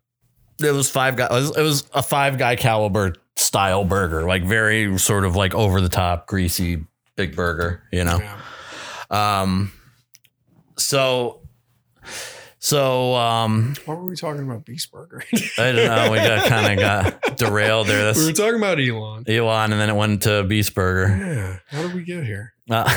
[0.61, 1.27] It was Five Guy.
[1.27, 5.55] It was, it was a Five Guy caliber style burger, like very sort of like
[5.55, 6.85] over the top, greasy,
[7.17, 7.83] big burger.
[7.93, 8.19] You know.
[8.19, 9.41] Yeah.
[9.41, 9.73] Um.
[10.77, 11.41] So.
[12.67, 15.23] So um, Why were we talking about Beast Burger?
[15.57, 16.11] I don't know.
[16.11, 18.13] We got kind of got derailed there.
[18.13, 19.23] we were talking about Elon.
[19.29, 21.17] Elon, and then it went to Beast Burger.
[21.17, 21.59] Yeah.
[21.69, 22.55] How did we get here?
[22.69, 22.83] Uh,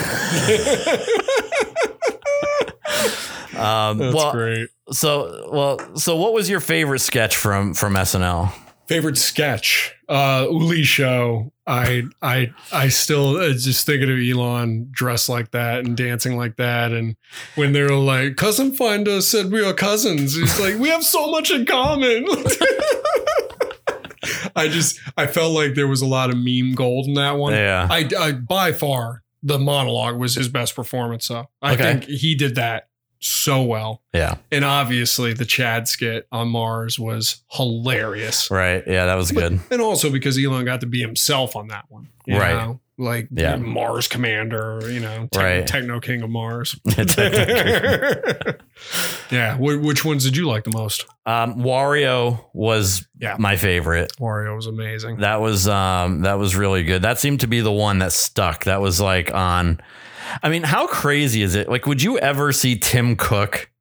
[3.56, 4.70] um, That's well, great.
[4.92, 8.52] so well, so what was your favorite sketch from from SNL?
[8.88, 11.54] Favorite sketch, uh, Uli show.
[11.70, 16.56] I I I still uh, just thinking of Elon dressed like that and dancing like
[16.56, 17.16] that, and
[17.56, 21.52] when they're like, "Cousin Finder said we are cousins," he's like, "We have so much
[21.52, 22.26] in common."
[24.56, 27.54] I just I felt like there was a lot of meme gold in that one.
[27.54, 31.26] Yeah, I, I by far the monologue was his best performance.
[31.28, 31.84] So I Okay.
[31.84, 32.89] think he did that
[33.20, 34.02] so well.
[34.14, 38.50] yeah, And obviously, the Chad skit on Mars was hilarious.
[38.52, 38.84] right.
[38.88, 39.60] Yeah, that was good.
[39.72, 42.10] And also because Elon got to be himself on that one.
[42.26, 42.54] you Right.
[42.56, 42.80] know?
[42.98, 43.56] Like Yeah.
[43.56, 45.66] Mars Commander, you know, Tech- Right.
[45.68, 46.76] Techno King of Mars.
[46.86, 47.06] um,
[49.32, 49.56] yeah.
[49.58, 51.06] Wh- which ones did you like the most?
[51.28, 53.36] Wario was Yeah.
[53.40, 54.12] my favorite.
[54.20, 55.18] Wario was amazing.
[55.18, 57.02] That was um that was really good.
[57.04, 58.66] That seemed to be the one that stuck.
[58.66, 59.80] That was like on
[60.44, 61.70] I mean, how crazy is it?
[61.70, 63.72] Like would you ever see Tim Cook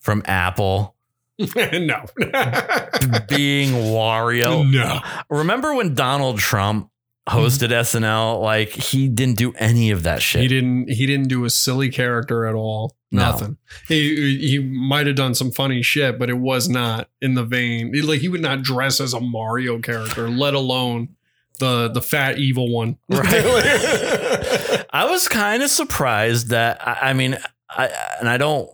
[0.00, 0.94] from Apple
[1.38, 2.04] no.
[3.28, 4.70] being Wario?
[4.70, 5.00] no.
[5.28, 6.90] Remember when Donald Trump
[7.28, 8.04] hosted mm-hmm.
[8.04, 8.40] SNL?
[8.40, 10.42] Like he didn't do any of that shit.
[10.42, 12.94] He didn't he didn't do a silly character at all.
[13.10, 13.30] No.
[13.30, 13.58] Nothing.
[13.88, 17.92] He he might have done some funny shit, but it was not in the vein.
[18.04, 21.16] Like he would not dress as a Mario character, let alone
[21.60, 22.98] the the fat evil one.
[23.08, 23.24] Right.
[24.92, 27.36] I was kind of surprised that I, I mean,
[27.70, 27.90] I
[28.20, 28.68] and I don't.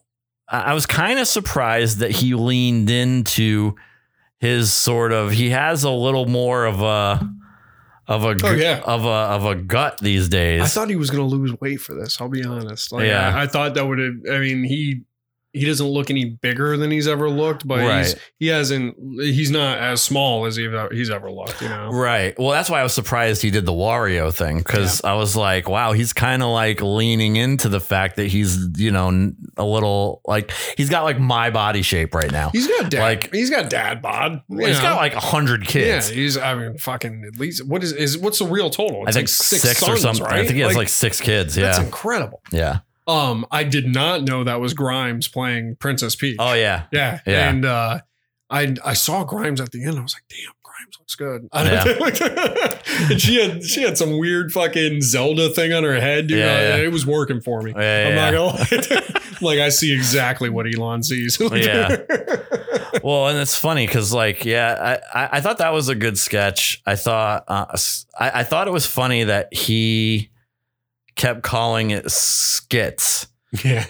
[0.49, 3.77] I I was kind of surprised that he leaned into
[4.39, 5.31] his sort of.
[5.33, 7.29] He has a little more of a
[8.07, 8.81] of a Oh, yeah.
[8.85, 10.63] of a of a gut these days.
[10.63, 12.21] I thought he was going to lose weight for this.
[12.21, 12.91] I'll be honest.
[12.93, 13.35] Like, Yeah.
[13.35, 14.15] I, I thought that would have.
[14.33, 15.03] I mean, he
[15.53, 18.95] he doesn't look any bigger than he's ever looked, but he's he hasn't.
[19.21, 21.61] He's not as small as he, he's ever looked.
[21.61, 21.89] You know.
[21.91, 22.39] Right.
[22.39, 25.69] Well, that's why I was surprised he did the Wario thing because I was like,
[25.69, 30.21] wow, he's kind of like leaning into the fact that he's, you know, a little
[30.25, 32.51] like he's got like my body shape right now.
[32.51, 33.01] He's got dad.
[33.01, 34.43] Like- he's got dad bod.
[34.49, 34.83] you He's know.
[34.83, 36.11] got like a hundred kids.
[36.11, 36.37] Yeah, he's.
[36.37, 37.25] I mean, fucking.
[37.27, 39.03] At least what is is what's the real total?
[39.07, 40.25] I think like six, six, or something.
[40.25, 40.35] Right?
[40.41, 41.57] I think he has Like, like, six kids.
[41.57, 42.41] Yeah, that's incredible.
[42.53, 42.81] yeah.
[43.11, 46.37] Um, I did not know that was Grimes playing Princess Peach.
[46.39, 46.85] Oh yeah.
[46.93, 47.49] yeah, Yeah.
[47.49, 48.01] And uh,
[48.49, 49.99] I I saw Grimes at the end.
[49.99, 51.49] I was like, damn, Grimes looks good.
[53.11, 56.39] and she had she had some weird fucking Zelda thing on her head, dude.
[56.39, 56.85] Yeah, yeah.
[56.85, 57.73] It was working for me.
[57.73, 59.21] Yeah, I'm yeah, not gonna lie.
[59.41, 61.39] like I see exactly what Elon sees.
[61.41, 61.97] Yeah.
[63.03, 66.19] Well, and it's funny because, like, yeah, I, I, I thought that was a good
[66.19, 66.83] sketch.
[66.85, 67.77] I thought, uh,
[68.19, 70.30] I, I thought it was funny that he
[71.21, 73.27] kept calling it skits,
[73.65, 73.85] yeah.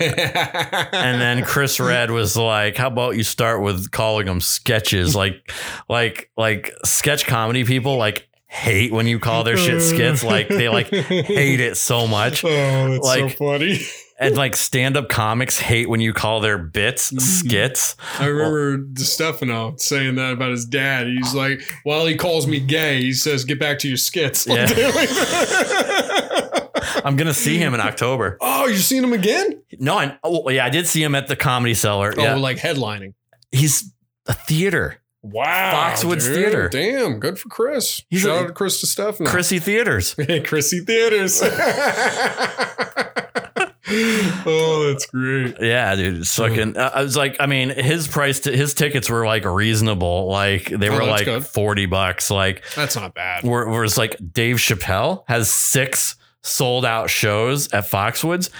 [0.92, 5.50] and then Chris Redd was like, "How about you start with calling them sketches?" Like,
[5.88, 10.24] like, like sketch comedy people like hate when you call their shit skits.
[10.24, 12.44] Like they like hate it so much.
[12.44, 13.80] Oh, that's so Like- funny.
[14.22, 17.20] And like stand up comics hate when you call their bits Mhm.
[17.22, 17.96] skits.
[18.18, 21.06] I remember Stefano saying that about his dad.
[21.06, 24.66] He's like, while he calls me gay, he says, "Get back to your skits." Yeah.
[27.04, 28.36] I'm gonna see him in October.
[28.62, 29.62] Oh, you seen him again?
[29.78, 32.12] No, I oh, yeah, I did see him at the Comedy Cellar.
[32.16, 33.14] Yeah, Oh, like headlining.
[33.52, 33.92] he's
[34.26, 36.34] a theater, Wow, Foxwoods dude.
[36.36, 36.68] Theater.
[36.68, 38.02] Damn, good for Chris.
[38.10, 39.28] He's Shout a- out to Chris Stefano.
[39.30, 40.14] Chrissy Theaters.
[40.18, 41.40] Hey, Chrissy Theaters.
[44.46, 45.56] oh, that's great.
[45.60, 46.76] Yeah, dude, it's fucking.
[46.76, 50.26] uh, I was like, I mean, his price, to, his tickets were like reasonable.
[50.28, 51.46] Like they Oh, were like good.
[51.46, 52.30] forty bucks.
[52.30, 53.44] Like That's not bad.
[53.44, 58.50] whereas like Dave Chappelle has six sold out shows at Foxwoods,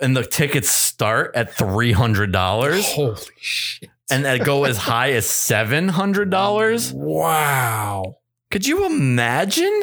[0.00, 3.90] and the tickets start at three hundred dollars, Holy shit.
[4.10, 6.92] and they go as high as seven hundred dollars.
[6.92, 8.16] Wow.
[8.50, 9.82] Could you imagine?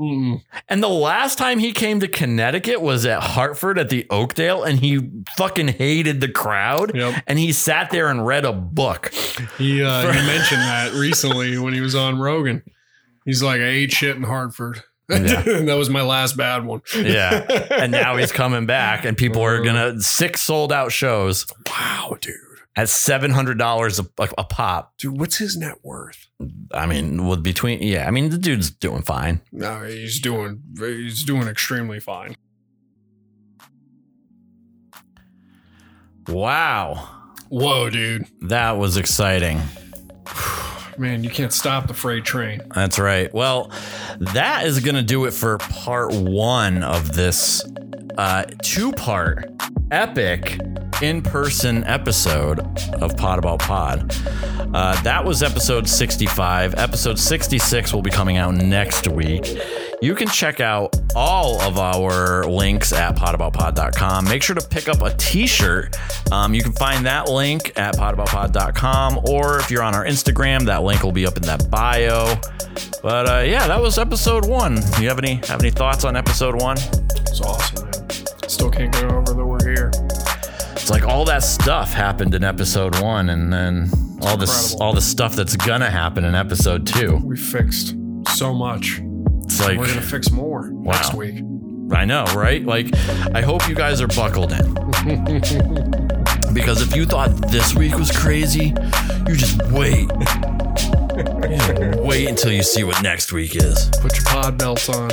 [0.00, 0.42] Mm-mm.
[0.68, 4.80] And the last time he came to Connecticut was at Hartford at the Oakdale, and
[4.80, 6.96] he fucking hated the crowd.
[6.96, 7.22] Yep.
[7.28, 9.12] And he sat there and read a book.
[9.56, 12.62] He uh, he mentioned that recently when he was on Rogan.
[13.24, 14.82] He's like, I ate shit in Hartford.
[15.08, 15.42] Yeah.
[15.42, 16.82] that was my last bad one.
[16.96, 17.46] Yeah.
[17.74, 19.98] And now he's coming back, and people are gonna uh.
[19.98, 22.34] six sold out shows wow, dude.
[22.76, 24.06] at seven hundred dollars a
[24.38, 24.94] a pop.
[24.98, 26.28] Dude, what's his net worth?
[26.72, 29.42] I mean, with between yeah, I mean the dude's doing fine.
[29.52, 32.36] No, he's doing he's doing extremely fine.
[36.28, 37.08] Wow,
[37.50, 38.26] Whoa, dude.
[38.42, 39.60] that was exciting.
[40.96, 42.62] Man, you can't stop the freight train.
[42.74, 43.32] That's right.
[43.34, 43.70] Well,
[44.18, 47.64] that is going to do it for part one of this
[48.16, 49.50] uh, two part
[49.90, 50.58] epic
[51.02, 52.60] in person episode
[52.94, 54.14] of Pod About Pod.
[54.74, 56.74] Uh, that was episode 65.
[56.76, 59.58] Episode 66 will be coming out next week.
[60.04, 64.26] You can check out all of our links at podaboutpod.com.
[64.26, 65.96] Make sure to pick up a t shirt.
[66.30, 70.82] Um, you can find that link at podaboutpod.com, or if you're on our Instagram, that
[70.82, 72.34] link will be up in that bio.
[73.02, 74.76] But uh, yeah, that was episode one.
[75.00, 76.76] You have any have any thoughts on episode one?
[76.76, 78.26] It's awesome, man.
[78.46, 79.90] Still can't get over that we're here.
[80.72, 83.88] It's like all that stuff happened in episode one, and then
[84.20, 84.82] all this incredible.
[84.82, 87.22] all the stuff that's gonna happen in episode two.
[87.24, 87.96] We fixed
[88.36, 89.00] so much.
[89.44, 91.42] It's like We're gonna fix more next week.
[91.92, 92.64] I know, right?
[92.64, 92.88] Like,
[93.34, 94.74] I hope you guys are buckled in.
[96.54, 98.74] because if you thought this week was crazy,
[99.28, 100.08] you just wait.
[101.14, 103.90] You just wait until you see what next week is.
[104.00, 105.10] Put your pod belts on.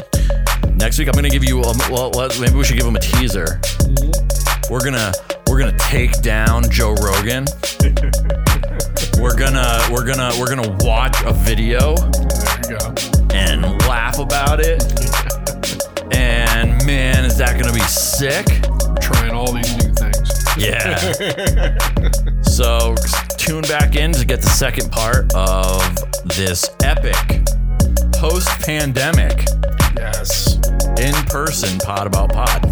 [0.76, 1.62] Next week, I'm gonna give you.
[1.62, 3.46] A, well, maybe we should give them a teaser.
[3.46, 4.74] Mm-hmm.
[4.74, 5.12] We're gonna
[5.48, 7.46] we're gonna take down Joe Rogan.
[9.22, 12.31] We're gonna we're gonna we're gonna watch a video There you go.
[13.42, 14.82] And laugh about it.
[16.14, 18.46] And man, is that gonna be sick?
[19.02, 20.30] Trying all these new things.
[20.58, 21.78] Yeah.
[22.42, 22.96] so
[23.38, 25.82] tune back in to get the second part of
[26.38, 27.16] this epic
[28.14, 29.46] post pandemic
[29.96, 30.56] Yes.
[31.00, 32.66] in person pod about pod.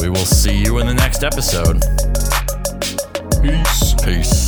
[0.00, 1.80] We will see you in the next episode.
[3.42, 3.94] Peace.
[4.04, 4.45] Peace.